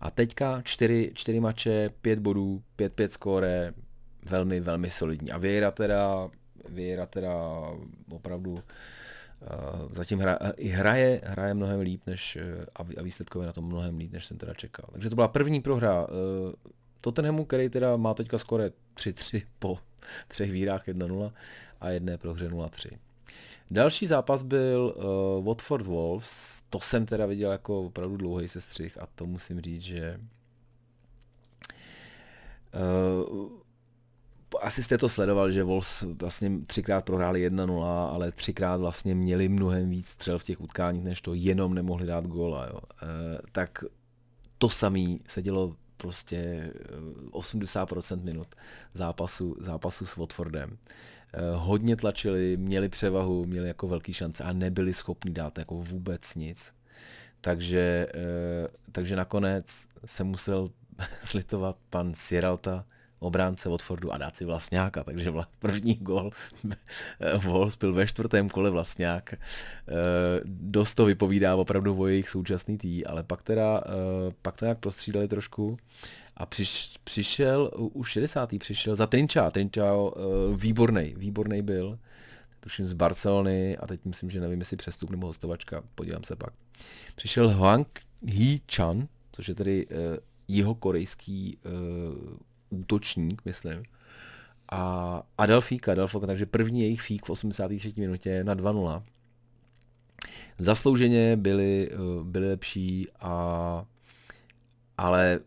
[0.00, 3.72] A teďka čtyři, čtyři mače, pět bodů, pět, pět skóre,
[4.30, 5.30] velmi, velmi solidní.
[5.30, 6.30] A Vieira teda,
[6.68, 7.34] Vieira teda
[8.10, 8.62] opravdu
[9.42, 13.98] Eh, zatím hra, i hraje, hraje mnohem líp než, eh, a výsledkově na tom mnohem
[13.98, 14.88] líp, než jsem teda čekal.
[14.92, 19.78] Takže to byla první prohra eh, Tottenhamu, který teda má teďka skore 3-3 po
[20.28, 21.32] třech výrách 1-0
[21.80, 22.98] a jedné prohře 0-3.
[23.70, 29.06] Další zápas byl uh, Watford Wolves, to jsem teda viděl jako opravdu dlouhý sestřih a
[29.14, 30.20] to musím říct, že
[32.74, 33.48] uh,
[34.60, 39.90] asi jste to sledoval, že Wolves vlastně třikrát prohráli 1-0, ale třikrát vlastně měli mnohem
[39.90, 42.66] víc střel v těch utkáních, než to jenom nemohli dát góla.
[42.66, 42.80] Jo.
[43.02, 43.06] E,
[43.52, 43.84] tak
[44.58, 46.70] to samé se dělo prostě
[47.30, 48.48] 80% eh, minut
[48.94, 50.78] zápasu, zápasu s Watfordem.
[51.32, 56.34] E, hodně tlačili, měli převahu, měli jako velký šance a nebyli schopni dát jako vůbec
[56.34, 56.72] nic.
[57.40, 58.06] Takže,
[58.92, 60.70] takže nakonec se musel
[61.22, 62.84] slitovat pan Sieralta,
[63.18, 66.30] obránce Watfordu a dát si vlastňáka, takže vla, první gol
[67.44, 69.32] Wolves byl ve čtvrtém kole vlastňák.
[69.32, 69.38] E,
[70.44, 74.78] dost to vypovídá opravdu o jejich současný tý, ale pak teda, e, pak to nějak
[74.78, 75.76] prostřídali trošku
[76.36, 78.58] a přiš, přišel, u 60.
[78.58, 80.10] přišel za Trinča, Trinča e,
[80.56, 81.98] výborný, výborný byl,
[82.60, 86.52] tuším z Barcelony a teď myslím, že nevím, jestli přestup nebo hostovačka, podívám se pak.
[87.16, 87.88] Přišel Hwang
[88.26, 89.96] Hee Chan, což je tedy uh,
[90.48, 92.36] jeho korejský uh,
[92.70, 93.82] útočník, myslím.
[94.72, 97.92] A Adel Fík, Adel Fík, takže první jejich fík v 83.
[97.96, 99.02] minutě na 2-0.
[100.58, 103.84] Zaslouženě byli, eh, byli lepší, a,
[104.98, 105.40] ale,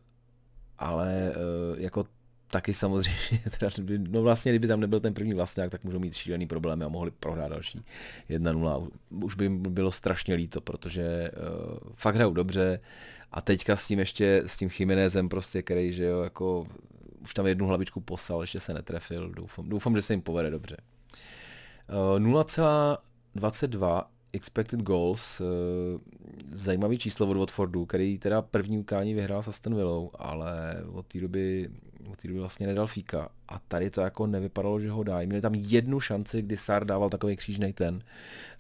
[0.77, 2.05] ale eh, jako
[2.51, 6.47] taky samozřejmě, teda, no vlastně, kdyby tam nebyl ten první vlastňák, tak můžou mít šílený
[6.47, 7.81] problémy a mohli prohrát další
[8.29, 8.89] 1-0.
[9.09, 12.79] Už by jim bylo strašně líto, protože uh, fakt hrajou dobře
[13.31, 16.67] a teďka s tím ještě, s tím Chimenezem prostě, který, že jo, jako
[17.21, 20.77] už tam jednu hlavičku poslal, ještě se netrefil, doufám, doufám že se jim povede dobře.
[22.17, 25.45] 0,22 eh, expected goals, eh,
[26.51, 31.19] zajímavý číslo od Watfordu, který teda první ukání vyhrál s Aston Villou, ale od té
[31.19, 31.69] doby,
[32.11, 33.29] od té doby vlastně nedal fíka.
[33.47, 35.19] A tady to jako nevypadalo, že ho dá.
[35.19, 38.03] Měli tam jednu šanci, kdy Sar dával takový křížnej ten,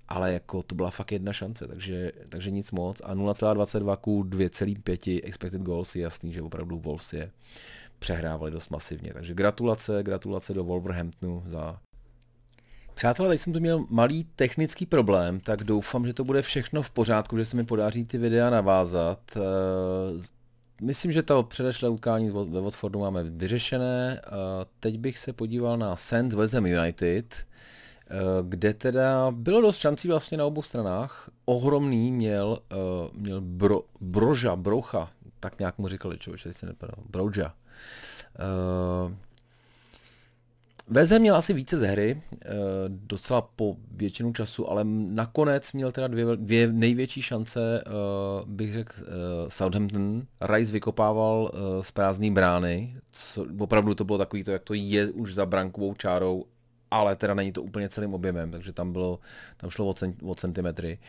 [0.07, 3.01] ale jako to byla fakt jedna šance, takže, takže nic moc.
[3.01, 7.31] A 0,22 ku 2,5 expected goals je jasný, že opravdu Wolves je
[8.01, 9.13] přehrávali dost masivně.
[9.13, 11.79] Takže gratulace, gratulace do Wolverhamptonu za
[12.93, 16.91] Přátelé, teď jsem tu měl malý technický problém, tak doufám, že to bude všechno v
[16.91, 19.19] pořádku, že se mi podaří ty videa navázat.
[19.37, 19.41] Eh,
[20.81, 24.21] myslím, že to předešlé utkání ve Watfordu máme vyřešené.
[24.79, 30.07] Teď bych se podíval na Saints West Ham United, eh, kde teda bylo dost šancí
[30.07, 31.29] vlastně na obou stranách.
[31.45, 32.75] Ohromný měl, eh,
[33.13, 35.09] měl bro, Broža, Brocha,
[35.39, 37.53] tak nějak mu říkali člověče, se nepadal, Broža.
[40.93, 42.47] Veze měl asi více ze hry, eh,
[42.87, 47.91] docela po většinu času, ale nakonec měl teda dvě, dvě největší šance, eh,
[48.45, 49.05] bych řekl, eh,
[49.47, 50.23] Southampton.
[50.41, 55.33] Rice vykopával z prázdné brány, co, opravdu to bylo takový to, jak to je už
[55.33, 56.45] za brankovou čárou,
[56.91, 59.19] ale teda není to úplně celým objemem, takže tam bylo,
[59.57, 60.99] tam šlo o, cent, o centimetry.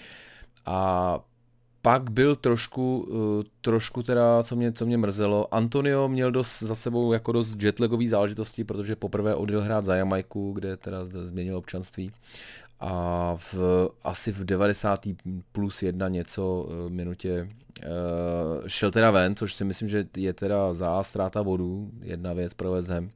[0.67, 1.21] A
[1.83, 6.75] pak byl trošku, uh, trošku teda, co mě, co mě mrzelo, Antonio měl dost za
[6.75, 12.12] sebou jako dost jetlagový záležitosti, protože poprvé odjel hrát za Jamajku, kde teda změnil občanství
[12.81, 13.55] a v,
[14.05, 15.07] asi v 90.
[15.53, 17.49] plus jedna něco uh, minutě
[17.83, 22.55] uh, šel teda ven, což si myslím, že je teda za ztráta bodů, jedna věc
[22.55, 23.11] pro West Ham.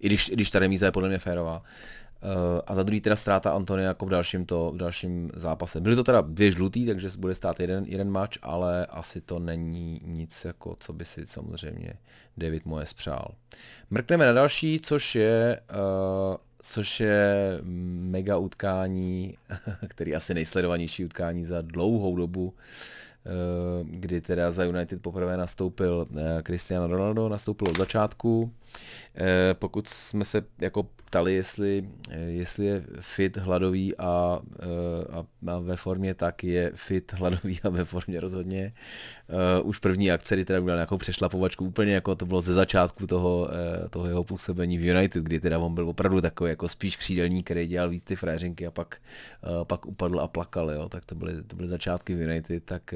[0.00, 1.58] I když, i když ta remíza je podle mě férová.
[1.58, 1.64] Uh,
[2.66, 5.80] a za druhý teda ztráta Antonia jako v dalším, to, v dalším zápase.
[5.80, 10.00] Byly to teda dvě žlutý, takže bude stát jeden, jeden match, ale asi to není
[10.04, 11.92] nic, jako co by si samozřejmě
[12.36, 13.34] David Moyes přál.
[13.90, 17.58] Mrkneme na další, což je, uh, což je
[18.10, 19.36] mega utkání,
[19.88, 26.06] který asi nejsledovanější utkání za dlouhou dobu, uh, kdy teda za United poprvé nastoupil
[26.42, 28.59] Cristiano Ronaldo, nastoupil od začátku, Eh,
[29.58, 35.58] pokud jsme se jako ptali, jestli, eh, jestli je fit, hladový a, eh, a, a
[35.58, 38.72] ve formě, tak je fit, hladový a ve formě rozhodně.
[39.62, 43.48] Už první akce, kdy teda udělal nějakou přešlapovačku, úplně jako to bylo ze začátku toho,
[43.90, 47.66] toho jeho působení v United, kdy teda on byl opravdu takový jako spíš křídelník, který
[47.66, 49.00] dělal víc ty fréřinky a pak,
[49.64, 50.88] pak upadl a plakal, jo.
[50.88, 52.94] tak to byly, to byly začátky v United, tak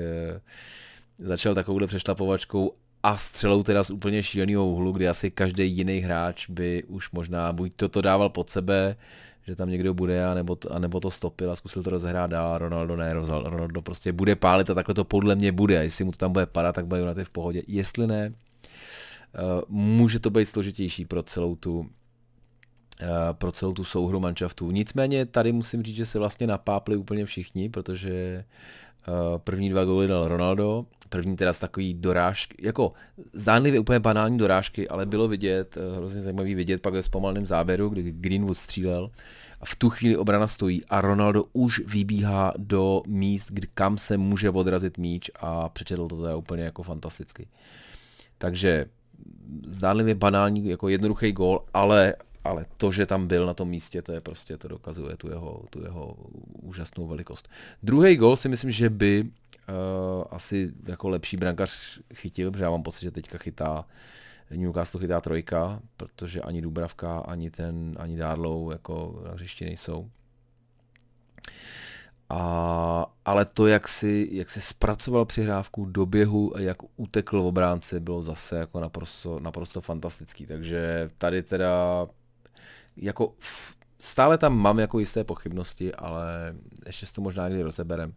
[1.18, 2.72] začal takovouhle přešlapovačkou
[3.04, 7.52] a střelou teda z úplně šíleného úhlu, kdy asi každý jiný hráč by už možná
[7.52, 8.96] buď toto dával pod sebe,
[9.46, 12.96] že tam někdo bude, anebo to, anebo to stopil a zkusil to rozehrát dál, Ronaldo
[12.96, 16.18] ne, Ronaldo prostě bude pálit a takhle to podle mě bude a jestli mu to
[16.18, 21.04] tam bude padat, tak bude na v pohodě, jestli ne, uh, může to být složitější
[21.04, 21.86] pro celou tu uh,
[23.32, 24.70] pro celou tu souhru manšaftů.
[24.70, 28.44] Nicméně tady musím říct, že se vlastně napápli úplně všichni, protože
[29.08, 32.92] uh, první dva góly dal Ronaldo, První teda z takový dorážky, jako
[33.33, 37.88] zdánlivě úplně banální dorážky, ale bylo vidět, eh, hrozně zajímavý vidět pak ve zpomalném záběru,
[37.88, 39.11] kdy Greenwood střílel
[39.61, 44.16] a v tu chvíli obrana stojí a Ronaldo už vybíhá do míst, kdy kam se
[44.16, 47.48] může odrazit míč a přečetl to teda úplně jako fantasticky.
[48.38, 48.87] Takže
[49.66, 54.12] zdánlivě banální, jako jednoduchý gól, ale, ale to, že tam byl na tom místě, to
[54.12, 56.16] je prostě, to dokazuje tu jeho, tu jeho
[56.62, 57.48] úžasnou velikost.
[57.83, 62.83] Druhý gól si myslím, že by uh, asi jako lepší brankař chytil, protože já mám
[62.83, 63.87] pocit, že teďka chytá
[64.50, 70.11] Newcastle chytá trojka, protože ani Dubravka, ani ten, ani Dárlou jako na hřišti nejsou.
[72.28, 77.46] A, ale to, jak si, jak si zpracoval přihrávku do běhu a jak utekl v
[77.46, 80.46] obránci, bylo zase jako naprosto, naprosto fantastický.
[80.46, 82.07] Takže tady teda
[82.96, 83.35] jako
[84.00, 86.54] stále tam mám jako jisté pochybnosti, ale
[86.87, 88.14] ještě si to možná někdy rozeberem.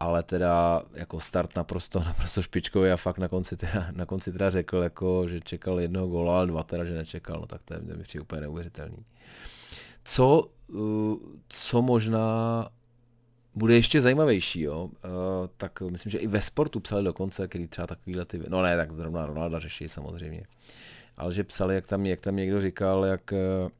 [0.00, 4.50] Ale teda jako start naprosto, naprosto špičkový a fakt na konci, teda, na konci teda
[4.50, 7.80] řekl, jako, že čekal jednoho gola, ale dva teda, že nečekal, no tak to je
[7.80, 9.04] mi úplně neuvěřitelný.
[10.04, 11.16] Co, uh,
[11.48, 12.68] co možná
[13.58, 14.84] bude ještě zajímavější, jo?
[14.84, 14.90] Uh,
[15.56, 18.92] tak myslím, že i ve sportu psali dokonce, který třeba takovýhle ty, no ne, tak
[18.92, 20.42] zrovna Ronalda řeší samozřejmě,
[21.16, 23.70] ale že psali, jak tam, jak tam někdo říkal, jak uh,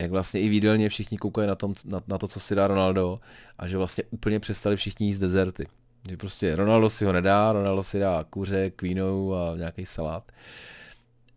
[0.00, 3.20] jak vlastně i výdelně všichni koukají na, tom, na, na to, co si dá Ronaldo
[3.58, 5.66] a že vlastně úplně přestali všichni jíst dezerty.
[6.08, 10.32] Že prostě Ronaldo si ho nedá, Ronaldo si dá kuře, kvínou a nějaký salát.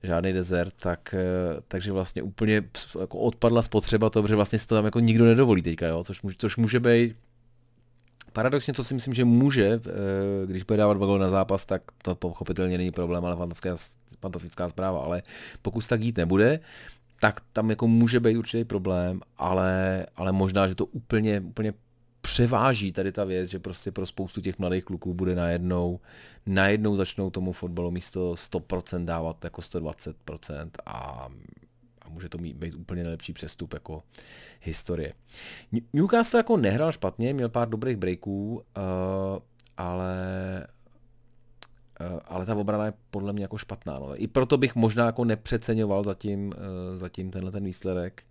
[0.04, 2.64] Žádný dezert, tak, eh, takže vlastně úplně
[3.00, 6.04] jako odpadla spotřeba to, protože vlastně si to tam jako nikdo nedovolí teďka, jo?
[6.04, 7.16] Což, může, což může být
[8.34, 9.82] Paradoxně, co si myslím, že může, eh,
[10.46, 13.76] když bude dávat dva na zápas, tak to pochopitelně není problém, ale fantastická,
[14.20, 15.00] fantastická zpráva.
[15.00, 15.24] Ale
[15.62, 16.60] pokud tak jít nebude,
[17.20, 21.74] tak tam jako může být určitý problém, ale, ale možná, že to úplně, úplně
[22.22, 26.00] převáží tady ta věc, že prostě pro spoustu těch mladých kluků bude najednou,
[26.46, 31.30] najednou začnou tomu fotbalu místo 100% dávat jako 120% a, a
[32.12, 34.04] může to mít, být úplně nejlepší přestup jako
[34.62, 35.14] historie.
[35.94, 38.64] Newcastle jako nehrál špatně, měl pár dobrých breaků, uh,
[39.78, 40.18] ale
[42.02, 44.00] Eh, ale ta obrana je podle mě jako špatná.
[44.00, 44.24] No.
[44.24, 48.24] I proto bych možná jako nepřeceňoval zatím, eh, zatím tenhle ten výsledek.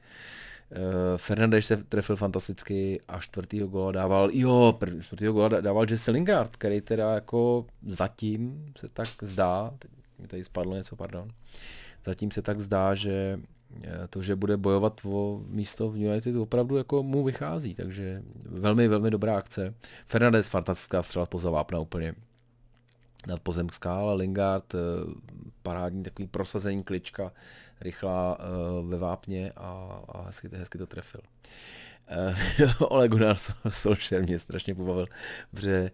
[1.17, 6.81] Fernandeš se trefil fantasticky a čtvrtýho góla dával, jo, čtvrtýho góla dával Jesse Lingard, který
[6.81, 11.29] teda jako zatím se tak zdá, teď mi tady spadlo něco, pardon,
[12.05, 13.41] zatím se tak zdá, že
[14.11, 19.11] to, že bude bojovat o místo v United, opravdu jako mu vychází, takže velmi, velmi
[19.11, 19.75] dobrá akce.
[20.07, 22.15] Fernandez fantastická střela poza vápna úplně
[23.27, 24.79] nadpozemská, ale Lingard eh,
[25.63, 27.33] parádní takový prosazení klička,
[27.81, 28.45] rychlá eh,
[28.89, 31.21] ve vápně a, a hezky, hezky to trefil.
[32.79, 33.37] Ole Gunnar
[33.69, 35.07] Solskjaer mě strašně pobavil,
[35.51, 35.91] protože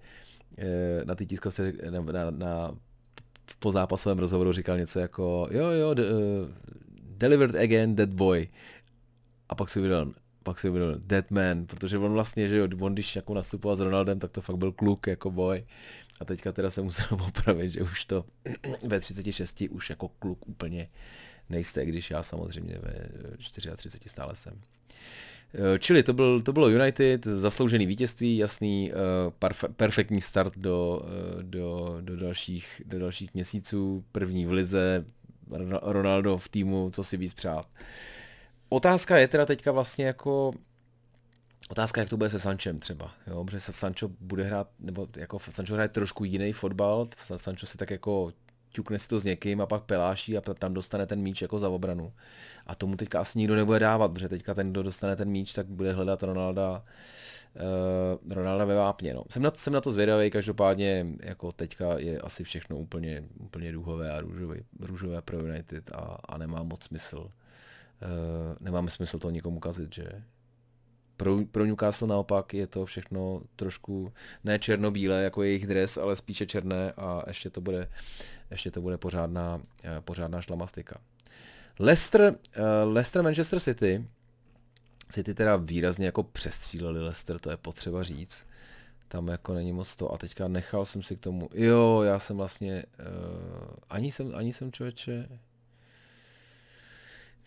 [1.04, 2.74] na té tiskovce na, na, na
[3.50, 6.04] v pozápasovém rozhovoru říkal něco jako jo, jo, d,
[7.18, 8.48] delivered again, dead boy.
[9.48, 12.94] A pak si uvědomil, pak si uvědomil, dead man, protože on vlastně, že jo, on
[12.94, 15.66] když jako nastupoval s Ronaldem, tak to fakt byl kluk jako boy.
[16.20, 18.24] A teďka teda se musel opravit, že už to
[18.86, 20.88] ve 36 už jako kluk úplně
[21.50, 24.60] nejste, když já samozřejmě ve 34 stále jsem.
[25.54, 31.42] Eh, čili to, byl, to bylo United, zasloužený vítězství, jasný, uh, perfektní start do, uh,
[31.42, 35.04] do, do, dalších, do dalších měsíců, první v lize,
[35.82, 37.68] Ronaldo v týmu, co si víc přát.
[38.68, 40.52] Otázka je teda teďka vlastně jako
[41.68, 45.38] Otázka, jak to bude se Sanchem třeba, jo, protože se Sancho bude hrát, nebo jako
[45.38, 48.32] Sancho hraje trošku jiný fotbal, Sancho si tak jako
[48.76, 51.68] ťukne si to s někým a pak peláší a tam dostane ten míč jako za
[51.68, 52.12] obranu.
[52.66, 55.66] A tomu teďka asi nikdo nebude dávat, protože teďka ten, kdo dostane ten míč, tak
[55.66, 56.84] bude hledat Ronalda,
[57.56, 59.14] uh, Ronalda ve vápně.
[59.14, 59.22] No.
[59.30, 64.12] Jsem, na, jsem na to zvědavý, každopádně jako teďka je asi všechno úplně, úplně růžové
[64.12, 67.18] a růžové, růžové pro United a, a nemá moc smysl.
[67.18, 67.30] Uh,
[68.60, 70.08] nemáme smysl to nikomu kazit, že?
[71.16, 74.12] Pro, pro Newcastle naopak je to všechno trošku
[74.44, 77.88] ne černobílé jako jejich dres, ale spíše černé a ještě to bude,
[78.50, 81.00] ještě to bude pořádná, eh, pořádná šlamastika.
[81.78, 84.04] Leicester, uh, Leicester Manchester City
[85.08, 88.46] City teda výrazně jako přestříleli Leicester, to je potřeba říct.
[89.08, 90.12] Tam jako není moc to.
[90.12, 94.52] A teďka nechal jsem si k tomu, jo, já jsem vlastně, uh, ani jsem, ani
[94.52, 95.28] jsem člověče,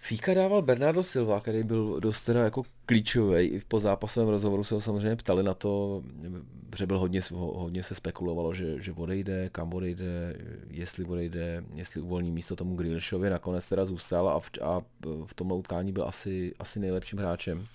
[0.02, 3.46] Fíka dával Bernardo Silva, který byl dost teda jako klíčový.
[3.46, 6.04] I po zápasovém rozhovoru se ho samozřejmě ptali na to,
[6.78, 10.36] že byl hodně, hodně se spekulovalo, že, že odejde, kam odejde,
[10.70, 13.30] jestli odejde, jestli uvolní místo tomu Grealishovi.
[13.30, 14.82] Nakonec teda zůstal a v, a
[15.26, 17.66] v tomhle utkání byl asi, asi nejlepším hráčem.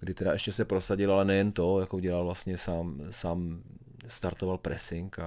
[0.00, 3.62] Kdy teda ještě se prosadil, ale nejen to, jako dělal vlastně sám, sám
[4.06, 5.24] startoval pressing a,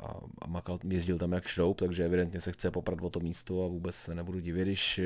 [0.00, 3.64] a, a makal, jezdil tam jak šroub, takže evidentně se chce poprat o to místo
[3.64, 5.00] a vůbec se nebudu divit, když,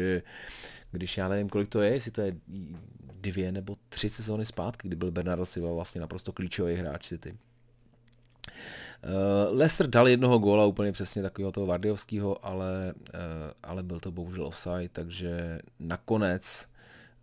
[0.90, 2.36] když já nevím, kolik to je, jestli to je
[3.20, 7.36] dvě nebo tři sezóny zpátky, kdy byl Bernardo Silva vlastně naprosto klíčový hráč City.
[9.04, 13.20] Uh, Leicester dal jednoho góla úplně přesně takového toho Vardiovského, ale, uh,
[13.62, 16.68] ale byl to bohužel offside, takže nakonec,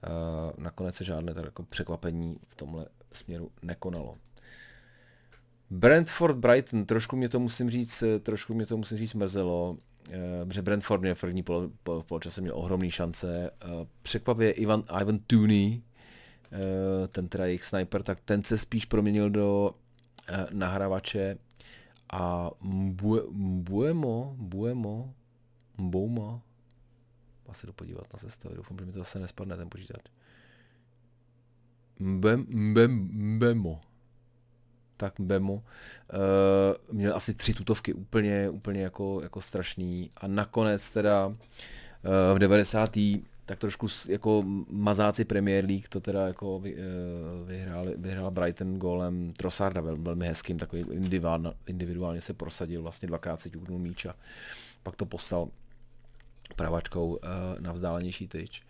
[0.07, 4.17] uh, nakonec se žádné tak jako překvapení v tomhle směru nekonalo.
[5.73, 9.77] Brentford Brighton, trošku mě to musím říct, trošku mě to musím říct mrzelo,
[10.09, 13.51] eh, že Brentford měl v první pol, pol, poločase měl ohromné šance.
[13.61, 13.67] Eh,
[14.01, 15.81] překvapivě Ivan, Ivan Tooney,
[16.51, 19.75] eh, ten teda jejich sniper, tak ten se spíš proměnil do
[20.51, 21.37] nahrávače
[22.13, 22.51] a
[23.41, 25.13] Buemo, Buemo,
[25.77, 26.41] Bouma,
[27.49, 30.01] asi to podívat na sestavy, doufám, že mi to zase nespadne ten počítač.
[31.99, 33.81] Mbem, mbem, mbemo
[34.97, 35.61] tak Bemu, uh,
[36.91, 41.35] měl asi tři tutovky úplně, úplně jako, jako strašný a nakonec teda uh,
[42.33, 42.89] v 90.
[43.45, 49.33] tak trošku jako mazáci Premier League to teda jako vy, uh, vyhráli, vyhrál Brighton golem
[49.33, 54.15] Trossarda vel, velmi hezkým, takový individuálně, individuálně se prosadil, vlastně dvakrát se ťuknul míč a
[54.83, 55.47] pak to poslal
[56.55, 57.19] pravačkou uh,
[57.59, 58.63] na vzdálenější tyč.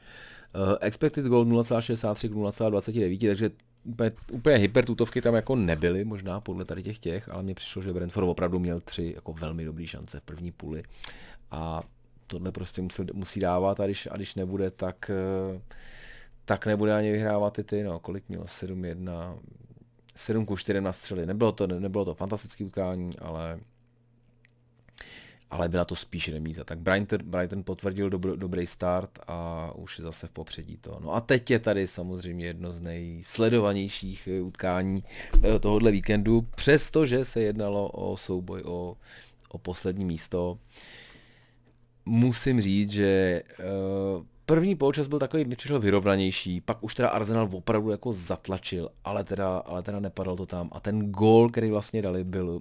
[0.56, 3.50] Uh, expected goal 0,63 k 0,29, takže
[3.84, 7.94] úplně, úplně hypertutovky tam jako nebyly, možná podle tady těch těch, ale mně přišlo, že
[7.94, 10.84] Brentford opravdu měl tři jako velmi dobré šance v první půli
[11.52, 11.82] a
[12.28, 15.62] tohle prostě musí, musí dávat a když, a když nebude, tak, eh,
[16.46, 19.40] tak nebude ani vyhrávat ty ty, no kolik měl, 7-1,
[20.16, 21.26] 7 ku 4 na.
[21.26, 23.60] Nebylo to, nebylo to fantastické utkání, ale
[25.54, 26.64] ale byla to spíš remíza.
[26.64, 31.00] Tak Brighton, Brighton potvrdil dobr, dobrý start a už je zase v popředí to.
[31.02, 35.04] No a teď je tady samozřejmě jedno z nejsledovanějších eh, utkání
[35.44, 38.98] eh, tohohle víkendu, přestože se jednalo o souboj o,
[39.50, 40.58] o poslední místo.
[42.06, 47.50] Musím říct, že uh, první poločas byl takový, mi přišel vyrovnanější, pak už teda Arsenal
[47.52, 50.70] opravdu jako zatlačil, ale teda, ale teda nepadal to tam.
[50.72, 52.60] A ten gól, který vlastně dali, byl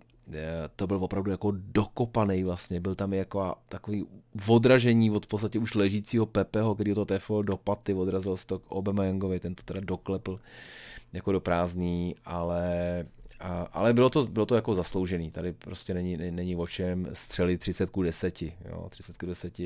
[0.76, 4.06] to byl opravdu jako dokopaný vlastně, byl tam jako takový
[4.48, 8.58] odražení od v podstatě už ležícího Pepeho, který to tefo do paty, odrazil se to
[8.58, 9.04] k Obama
[9.40, 10.40] ten to teda doklepl
[11.12, 13.04] jako do prázdný, ale
[13.40, 15.30] a, ale bylo to, bylo to jako zasloužený.
[15.30, 18.42] Tady prostě není, není o čem střelit 30 ku 10.
[18.42, 19.60] Jo, 30 ku 10.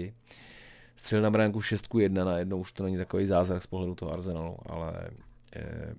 [0.97, 3.95] Střelil na bránku 6 ku 1 na jednou, už to není takový zázrak z pohledu
[3.95, 5.11] toho Arsenalu, ale
[5.57, 5.95] eh,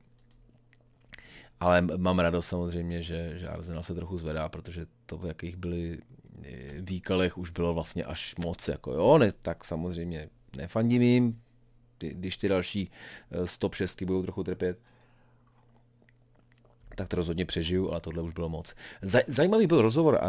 [1.60, 6.00] ale mám radost samozřejmě, že, že Arsenal se trochu zvedá, protože to, v jakých byli
[6.44, 8.68] eh, výkalech, už bylo vlastně až moc.
[8.68, 11.42] Jako jo, ne, tak samozřejmě nefandím jim,
[12.00, 12.92] když ty další
[13.32, 14.80] eh, stop šestky budou trochu trpět,
[16.98, 18.76] tak to rozhodně přežiju, ale tohle už bylo moc.
[19.28, 20.20] Zajímavý byl rozhovor uh,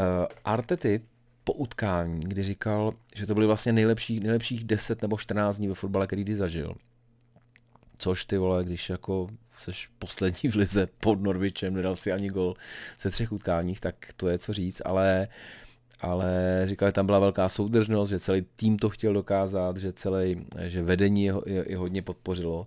[0.45, 1.01] Artety
[1.45, 5.75] po utkání, kdy říkal, že to byly vlastně nejlepší, nejlepších 10 nebo 14 dní ve
[5.75, 6.75] fotbale, který kdy zažil.
[7.97, 9.29] Což ty vole, když jako
[9.61, 12.55] seš poslední v lize pod Norvičem, nedal si ani gol
[13.01, 15.29] ze třech utkáních, tak to je co říct, ale
[16.01, 20.47] ale říkal, že tam byla velká soudržnost, že celý tým to chtěl dokázat, že celý,
[20.67, 22.67] že vedení je, je, je hodně podpořilo.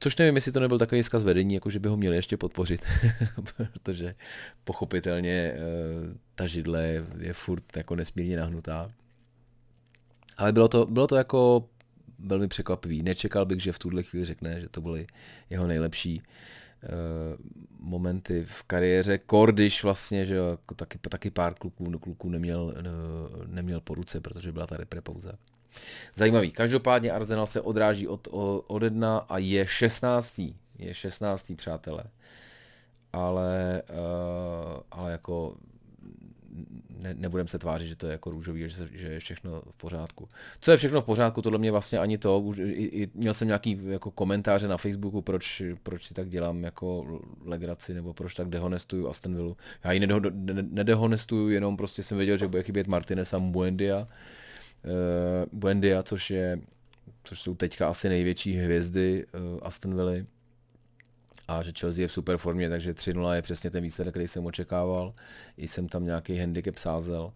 [0.00, 2.80] Což nevím, jestli to nebyl takový zkaz vedení, jako že by ho měli ještě podpořit,
[3.54, 4.14] protože
[4.64, 5.58] pochopitelně eh,
[6.34, 8.90] ta židle je furt jako nesmírně nahnutá.
[10.36, 11.68] Ale bylo to, bylo to jako
[12.24, 13.02] velmi překvapivý.
[13.02, 15.06] Nečekal bych, že v tuhle chvíli řekne, že to byly
[15.50, 17.46] jeho nejlepší uh,
[17.78, 19.18] momenty v kariéře.
[19.18, 24.52] Kordiš vlastně, že jako taky, taky pár kluků, kluků neměl, uh, neměl po ruce, protože
[24.52, 25.32] byla ta reprepauza.
[26.14, 26.50] Zajímavý.
[26.50, 28.28] Každopádně Arsenal se odráží od,
[28.66, 30.40] od jedna a je 16.
[30.78, 31.52] Je 16.
[31.56, 32.04] přátelé.
[33.12, 35.56] Ale, uh, ale jako
[36.98, 40.28] ne, nebudem se tvářit, že to je jako růžový, že, že je všechno v pořádku.
[40.60, 43.48] Co je všechno v pořádku, tohle mě vlastně ani to, už, i, i, měl jsem
[43.48, 48.48] nějaký jako komentáře na Facebooku, proč, proč si tak dělám jako legraci, nebo proč tak
[48.48, 49.54] dehonestuju Aston Villa.
[49.84, 53.98] Já ji nedeho, ne, nedehonestuju, jenom prostě jsem věděl, že bude chybět Martinez a Buendia,
[53.98, 56.60] uh, Buendia, což je
[57.24, 60.12] což jsou teďka asi největší hvězdy uh, Aston Villa
[61.50, 64.46] a že Chelsea je v super formě, takže 3-0 je přesně ten výsledek, který jsem
[64.46, 65.14] očekával.
[65.56, 67.32] I jsem tam nějaký handicap sázel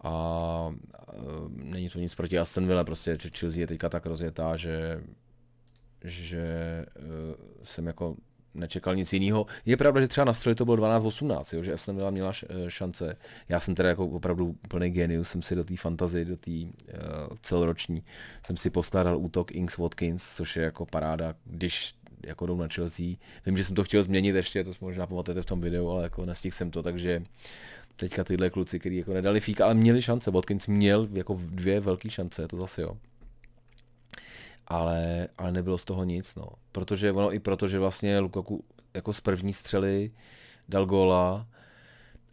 [0.00, 0.74] a
[1.12, 5.00] uh, není to nic proti Aston Villa, prostě Chelsea je teďka tak rozjetá, že
[6.04, 7.04] že uh,
[7.62, 8.16] jsem jako
[8.54, 9.46] nečekal nic jiného.
[9.64, 12.32] Je pravda, že třeba na střeli to bylo 12-18, že Aston Villa měla
[12.68, 13.16] šance.
[13.48, 17.36] Já jsem teda jako opravdu úplný genius, jsem si do té fantazy, do té uh,
[17.42, 18.02] celoroční,
[18.46, 21.94] jsem si poskládal útok Ings Watkins, což je jako paráda, když
[22.24, 23.06] jako jdou na Chelsea.
[23.46, 26.26] Vím, že jsem to chtěl změnit ještě, to možná pamatujete v tom videu, ale jako
[26.26, 27.22] nestihl jsem to, takže
[27.96, 30.30] teďka tyhle kluci, kteří jako nedali fík, ale měli šance.
[30.30, 32.96] Watkins měl jako dvě velké šance, to zase jo
[34.66, 36.46] ale, ale nebylo z toho nic, no.
[36.72, 38.64] Protože ono i proto, že vlastně Lukaku
[38.94, 40.10] jako z první střely
[40.68, 41.46] dal góla,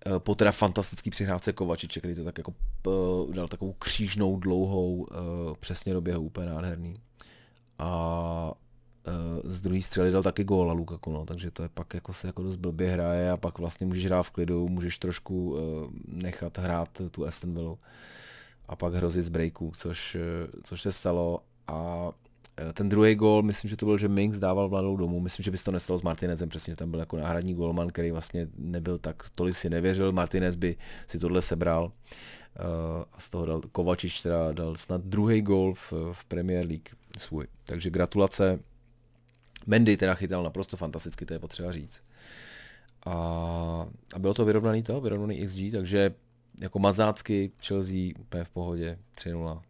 [0.06, 2.54] eh, po teda fantastický přihrávce Kovačiče, který to tak jako
[2.88, 5.16] eh, dal takovou křížnou, dlouhou, eh,
[5.60, 6.96] přesně do běhu, úplně nádherný.
[7.80, 8.54] A
[9.44, 12.44] z druhé střely dal taky góla Lukaku, no, takže to je pak jako se jako
[12.44, 15.58] dost blbě hraje a pak vlastně můžeš hrát v klidu, můžeš trošku
[16.08, 17.76] nechat hrát tu Aston Villa
[18.68, 20.18] a pak hrozit z breaků, což,
[20.64, 22.12] což se stalo a
[22.58, 25.20] Eh, ten druhý gol, myslím, že to byl, že Minks dával mladou domů.
[25.20, 28.12] Myslím, že by se to nestalo s Martinezem, přesně, tam byl jako náhradní golman, který
[28.12, 30.12] vlastně nebyl tak, tolik si nevěřil.
[30.12, 30.76] Martinez by
[31.08, 31.92] si tohle sebral.
[33.14, 37.48] A z toho dal Kovačič, teda dal snad druhý gol v, v Premier League svůj.
[37.66, 38.60] Takže gratulace.
[39.66, 42.04] Mendy teda chytal naprosto fantasticky, to je potřeba říct.
[43.06, 43.14] A,
[44.14, 46.14] a bylo to vyrovnaný to, vyrovnaný XG, takže
[46.62, 49.62] jako mazácky Chelsea úplně v pohodě, 3-0,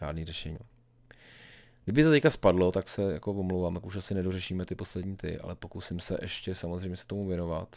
[0.00, 0.58] žádný řešení.
[1.84, 5.38] Kdyby to teďka spadlo, tak se jako omlouvám, tak už asi nedořešíme ty poslední ty,
[5.38, 7.76] ale pokusím se ještě samozřejmě se tomu věnovat.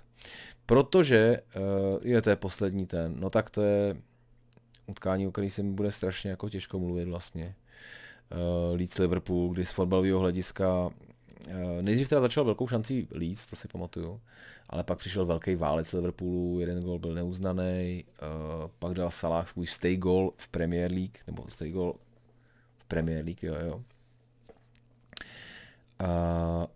[0.65, 1.61] Protože uh,
[2.01, 3.95] je to je poslední ten, no tak to je
[4.87, 7.55] utkání, o který se mi bude strašně jako těžko mluvit vlastně.
[8.31, 10.89] Uh, Leeds Liverpool, kdy z fotbalového hlediska
[11.81, 14.21] nejdřív teda začal velkou šancí Leeds, to si pamatuju,
[14.69, 19.67] ale pak přišel velký válec Liverpoolu, jeden gol byl neuznaný, uh, pak dal Salah svůj
[19.67, 21.95] stay goal v Premier League, nebo stay goal
[22.75, 23.83] v Premier League, jo, jo.
[25.99, 26.67] A,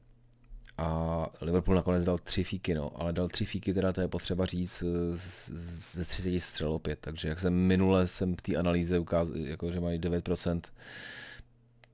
[0.78, 4.45] a Liverpool nakonec dal tři fíky, no, ale dal tři fíky, teda to je potřeba
[4.45, 4.84] říct
[5.14, 9.80] ze 30 střel opět, takže jak jsem minule jsem v té analýze ukázal, jako, že
[9.80, 10.61] mají 9%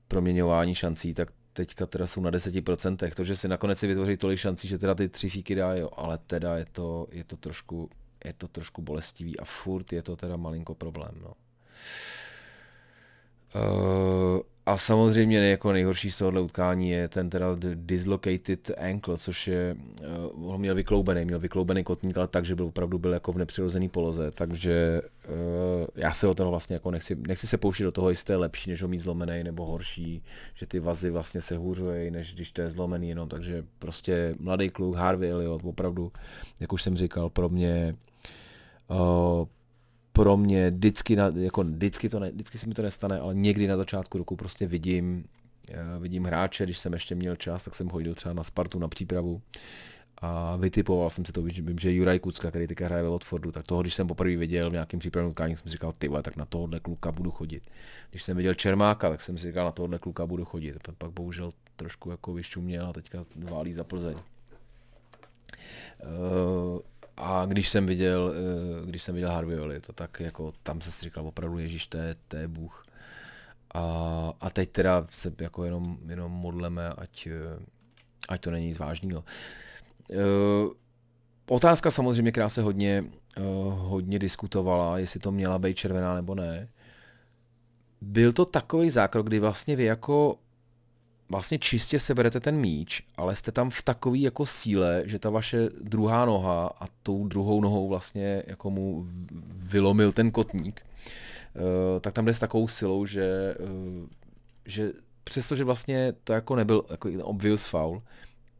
[0.08, 4.38] proměňování šancí, tak teďka teda jsou na 10%, to, že si nakonec si vytvoří tolik
[4.38, 7.90] šancí, že teda ty tři fíky dá, jo, ale teda je to, je to trošku,
[8.24, 11.32] je to trošku bolestivý a furt je to teda malinko problém, no.
[13.54, 14.40] Uh,
[14.70, 19.76] a samozřejmě jako nejhorší z tohohle utkání je ten teda dislocated ankle, což je,
[20.34, 23.38] uh, on měl vykloubený, měl vykloubený kotník, ale tak, že byl opravdu byl jako v
[23.38, 27.92] nepřirozený poloze, takže uh, já se o toho vlastně jako nechci, nechci se pouštět do
[27.92, 30.22] toho, jestli to je lepší, než ho mít zlomený, nebo horší,
[30.54, 34.70] že ty vazy vlastně se hůřují, než když to je zlomený jenom, takže prostě mladý
[34.70, 36.12] kluk, Harvey Elliot, opravdu,
[36.60, 37.96] jak už jsem říkal, pro mě
[38.88, 39.46] uh,
[40.20, 43.66] pro mě vždycky, na, jako vždycky, to ne, vždycky se mi to nestane, ale někdy
[43.66, 45.24] na začátku roku prostě vidím,
[45.70, 48.88] uh, vidím hráče, když jsem ještě měl čas, tak jsem chodil třeba na Spartu na
[48.88, 49.42] přípravu
[50.18, 53.66] a vytipoval jsem si to, vím, že Juraj Kucka, který teďka hraje ve Watfordu, tak
[53.66, 56.44] toho, když jsem poprvé viděl v nějakém přípravném utkání, jsem si říkal, ty tak na
[56.44, 57.62] tohohle kluka budu chodit.
[58.10, 60.88] Když jsem viděl Čermáka, tak jsem si říkal, na tohohle kluka budu chodit.
[60.98, 64.16] Pak bohužel trošku jako vyšuměl a teďka válí za Plzeň.
[66.02, 66.80] Uh,
[67.20, 68.34] a když jsem viděl,
[68.80, 71.96] uh, když jsem viděl Harvey to tak jako tam se si říkal opravdu Ježíš, to
[71.96, 72.84] je, to je Bůh.
[73.74, 73.82] A,
[74.40, 77.28] a teď teda se jako jenom, jenom modleme, ať,
[78.28, 79.24] ať to není nic vážného.
[80.08, 80.72] Uh,
[81.48, 83.04] otázka samozřejmě, která se hodně,
[83.70, 86.68] hodně diskutovala, jestli to měla být červená nebo ne.
[88.00, 90.38] Byl to takový zákrok, kdy vlastně vy jako
[91.30, 95.68] vlastně čistě seberete ten míč, ale jste tam v takový jako síle, že ta vaše
[95.80, 99.06] druhá noha a tou druhou nohou vlastně jako mu
[99.52, 100.86] vylomil ten kotník,
[101.54, 104.06] uh, tak tam jde s takovou silou, že, uh,
[104.64, 104.92] že
[105.24, 108.02] přestože vlastně to jako nebyl jako obvious foul,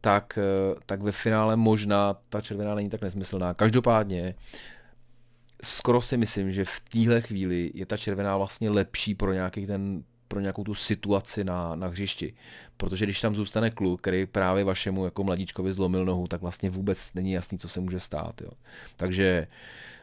[0.01, 0.39] tak,
[0.73, 3.53] uh, tak ve finále možná ta červená není tak nesmyslná.
[3.53, 4.35] Každopádně
[5.63, 10.03] skoro si myslím, že v téhle chvíli je ta červená vlastně lepší pro nějaký ten
[10.31, 12.33] pro nějakou tu situaci na, na hřišti.
[12.77, 17.13] Protože když tam zůstane kluk, který právě vašemu jako mladíčkovi zlomil nohu, tak vlastně vůbec
[17.13, 18.41] není jasný, co se může stát.
[18.41, 18.51] Jo.
[18.95, 19.47] Takže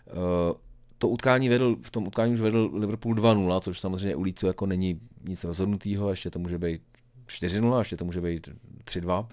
[0.06, 0.56] uh,
[0.98, 4.66] to utkání vedl, v tom utkání už vedl Liverpool 2-0, což samozřejmě u Lícu jako
[4.66, 6.82] není nic rozhodnutého, ještě to může být
[7.26, 8.48] 4-0, ještě to může být
[8.84, 9.26] 3-2.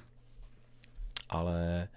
[1.29, 1.87] Ale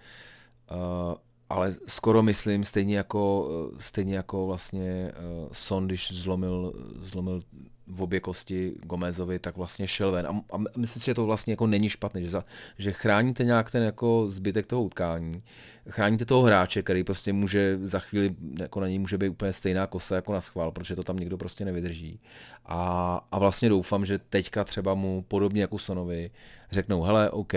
[0.71, 1.15] uh,
[1.51, 7.41] ale skoro myslím, stejně jako, stejně jako vlastně uh, Son, když zlomil, zlomil
[7.87, 10.27] v obě kosti Gomezovi, tak vlastně šel ven.
[10.27, 12.45] A, a myslím si, že to vlastně jako není špatné, že, za,
[12.79, 15.43] že chráníte nějak ten jako zbytek toho utkání,
[15.89, 19.87] chráníte toho hráče, který prostě může za chvíli, jako na něj může být úplně stejná
[19.87, 22.21] kosa jako na schvál, protože to tam někdo prostě nevydrží.
[22.67, 26.31] A, a vlastně doufám, že teďka třeba mu podobně jako Sonovi
[26.71, 27.55] řeknou, hele, OK,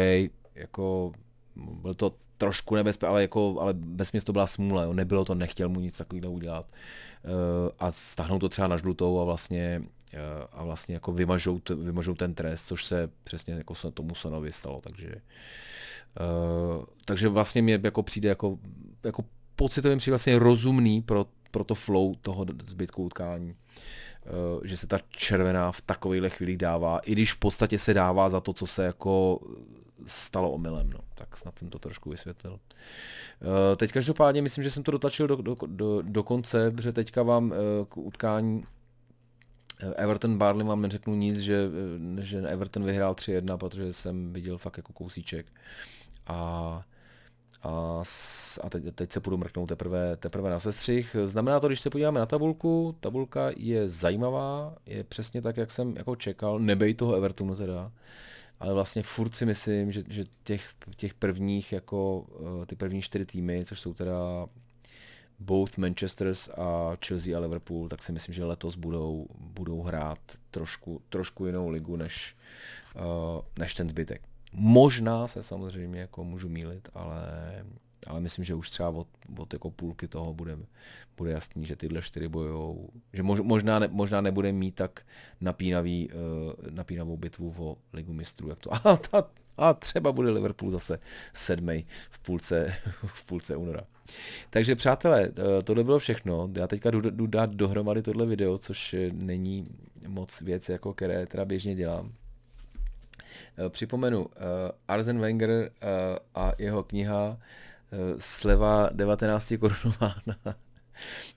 [0.55, 1.11] jako
[1.55, 4.93] byl to trošku nebezpečné, ale, jako, ale bez mě to byla smůla, jo.
[4.93, 6.65] nebylo to, nechtěl mu nic takového udělat.
[6.65, 7.31] Uh,
[7.79, 9.83] a stáhnou to třeba na žlutou a vlastně,
[10.13, 10.19] uh,
[10.51, 14.51] a vlastně jako vymažou, t, vymažou ten trest, což se přesně jako se tomu Sonovi
[14.51, 15.15] stalo, takže
[16.17, 18.57] uh, takže vlastně mě jako přijde jako,
[19.03, 19.23] jako
[19.55, 23.55] pocitovým přijde vlastně rozumný pro, pro to flow toho zbytku utkání.
[24.63, 28.39] Že se ta červená v takovýchhle chvílích dává, i když v podstatě se dává za
[28.39, 29.39] to, co se jako
[30.07, 30.99] stalo omylem, no.
[31.15, 32.53] tak snad jsem to trošku vysvětlil.
[32.53, 37.23] Uh, teď každopádně myslím, že jsem to dotlačil do, do, do, do konce, protože teďka
[37.23, 37.57] vám uh,
[37.89, 38.63] k utkání
[39.79, 41.69] eh, Everton Barley vám neřeknu nic, že,
[42.19, 45.45] že Everton vyhrál 3-1, protože jsem viděl fakt jako kousíček.
[46.27, 46.81] A,
[47.63, 48.03] a,
[48.61, 51.15] a teď, teď se půjdu mrknout teprve, teprve na sestřih.
[51.25, 55.97] Znamená to, když se podíváme na tabulku, tabulka je zajímavá, je přesně tak, jak jsem
[55.97, 57.91] jako čekal, nebej toho Evertonu teda
[58.61, 63.25] ale vlastně furt si myslím, že, že těch, těch prvních, jako uh, ty první čtyři
[63.25, 64.47] týmy, což jsou teda
[65.39, 70.19] both Manchesters a Chelsea a Liverpool, tak si myslím, že letos budou, budou hrát
[70.51, 72.35] trošku, trošku jinou ligu než,
[72.95, 74.21] uh, než ten zbytek.
[74.53, 77.25] Možná se samozřejmě jako můžu mílit, ale
[78.07, 80.57] ale myslím, že už třeba od, od jako půlky toho bude,
[81.17, 85.05] bude jasný, že tyhle čtyři bojou, že mož, možná, ne, možná nebude mít tak
[85.41, 89.27] napínavý, uh, napínavou bitvu o ligu mistrů, jak to, a, ta,
[89.57, 90.99] a třeba bude Liverpool zase
[91.33, 92.73] sedmý v půlce,
[93.05, 93.81] v půlce února.
[94.49, 96.49] Takže přátelé, eh, tohle bylo všechno.
[96.55, 99.65] Já teďka jdu, jdu dát dohromady tohle video, což není
[100.07, 102.11] moc věc, jako které teda běžně dělám.
[103.57, 104.31] Eh, připomenu, uh,
[104.87, 105.67] Arzen Wenger uh,
[106.35, 107.37] a jeho kniha
[108.17, 110.55] sleva 19 korunová na,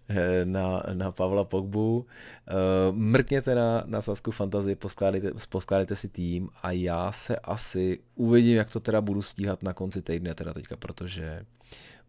[0.09, 2.07] eh, na, na Pavla Pogbu.
[2.49, 2.53] Eh,
[2.93, 8.71] mrkněte na, na Sasku Fantasy, poskládejte, poskládejte si tým a já se asi uvidím, jak
[8.71, 11.45] to teda budu stíhat na konci týdne teda teďka, protože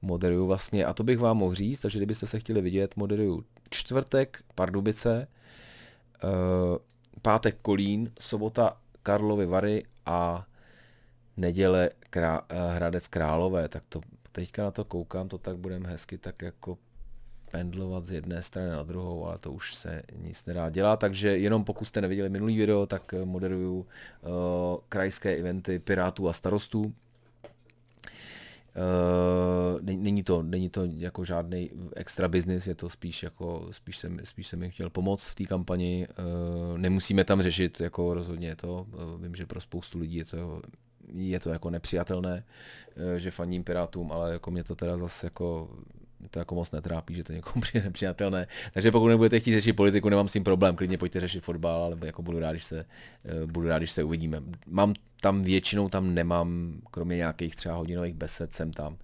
[0.02, 4.44] moderuju vlastně, a to bych vám mohl říct, takže kdybyste se chtěli vidět, moderuju čtvrtek
[4.56, 5.28] Pardubice,
[7.22, 10.46] pátek Kolín, sobota Karlovy Vary a
[11.38, 14.02] neděle Krá, Hradec Králové, tak to
[14.36, 16.78] teďka na to koukám, to tak budeme hezky tak jako
[17.52, 21.64] pendlovat z jedné strany na druhou, ale to už se nic nedá dělat, takže jenom
[21.64, 23.86] pokud jste neviděli minulý video, tak moderuju uh,
[24.90, 26.94] krajské eventy Pirátů a starostů,
[28.76, 34.20] Uh, není, to, není to jako žádný extra business, je to spíš jako, spíš jsem,
[34.24, 36.08] spíš jsem jim chtěl pomoct v té kampani.
[36.20, 40.62] Uh, nemusíme tam řešit, jako rozhodně to, uh, vím, že pro spoustu lidí je to,
[41.08, 42.44] je to jako nepřijatelné,
[42.98, 45.70] uh, že faním Pirátům, ale jako mě to teda zase jako
[46.32, 48.48] to jako moc netrápí, že to někomu přijde nepřijatelné.
[48.74, 51.98] Takže pokud nebudete chtít řešit politiku, nemám s tím problém, klidně pojďte řešit fotbal, ale
[52.06, 52.86] jako budu rád, když se,
[53.26, 54.44] eh, budu rád, když se uvidíme.
[54.68, 58.98] Mám tam většinou tam nemám, kromě nějakých třeba hodinových besed jsem tam,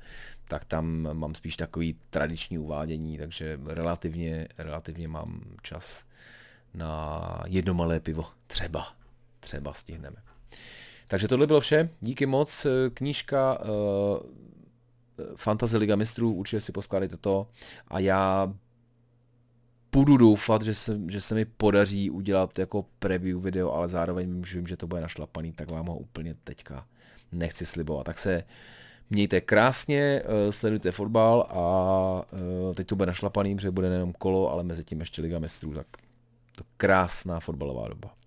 [0.48, 6.06] tak tam mám spíš takový tradiční uvádění, takže relativně, relativně mám čas
[6.74, 8.26] na jedno malé pivo.
[8.48, 8.88] Třeba,
[9.40, 10.18] třeba stihneme.
[11.12, 11.90] Takže tohle bylo vše.
[12.02, 12.68] Díky moc.
[12.94, 13.68] Knížka uh,
[15.36, 17.48] Fantasy Liga mistrů, určitě si poskládejte to
[17.88, 18.54] a já
[19.92, 24.68] budu doufat, že se, že se mi podaří udělat jako preview video, ale zároveň vím,
[24.68, 26.88] že to bude našlapaný, tak vám ho úplně teďka
[27.32, 28.06] nechci slibovat.
[28.06, 28.44] Tak se
[29.10, 32.26] mějte krásně, eh, sledujte fotbal a
[32.72, 35.74] eh, teď to bude našlapaný, protože bude nejenom kolo, ale mezi tím ještě Liga mistrů,
[35.74, 35.88] tak
[36.56, 38.21] to krásná fotbalová doba.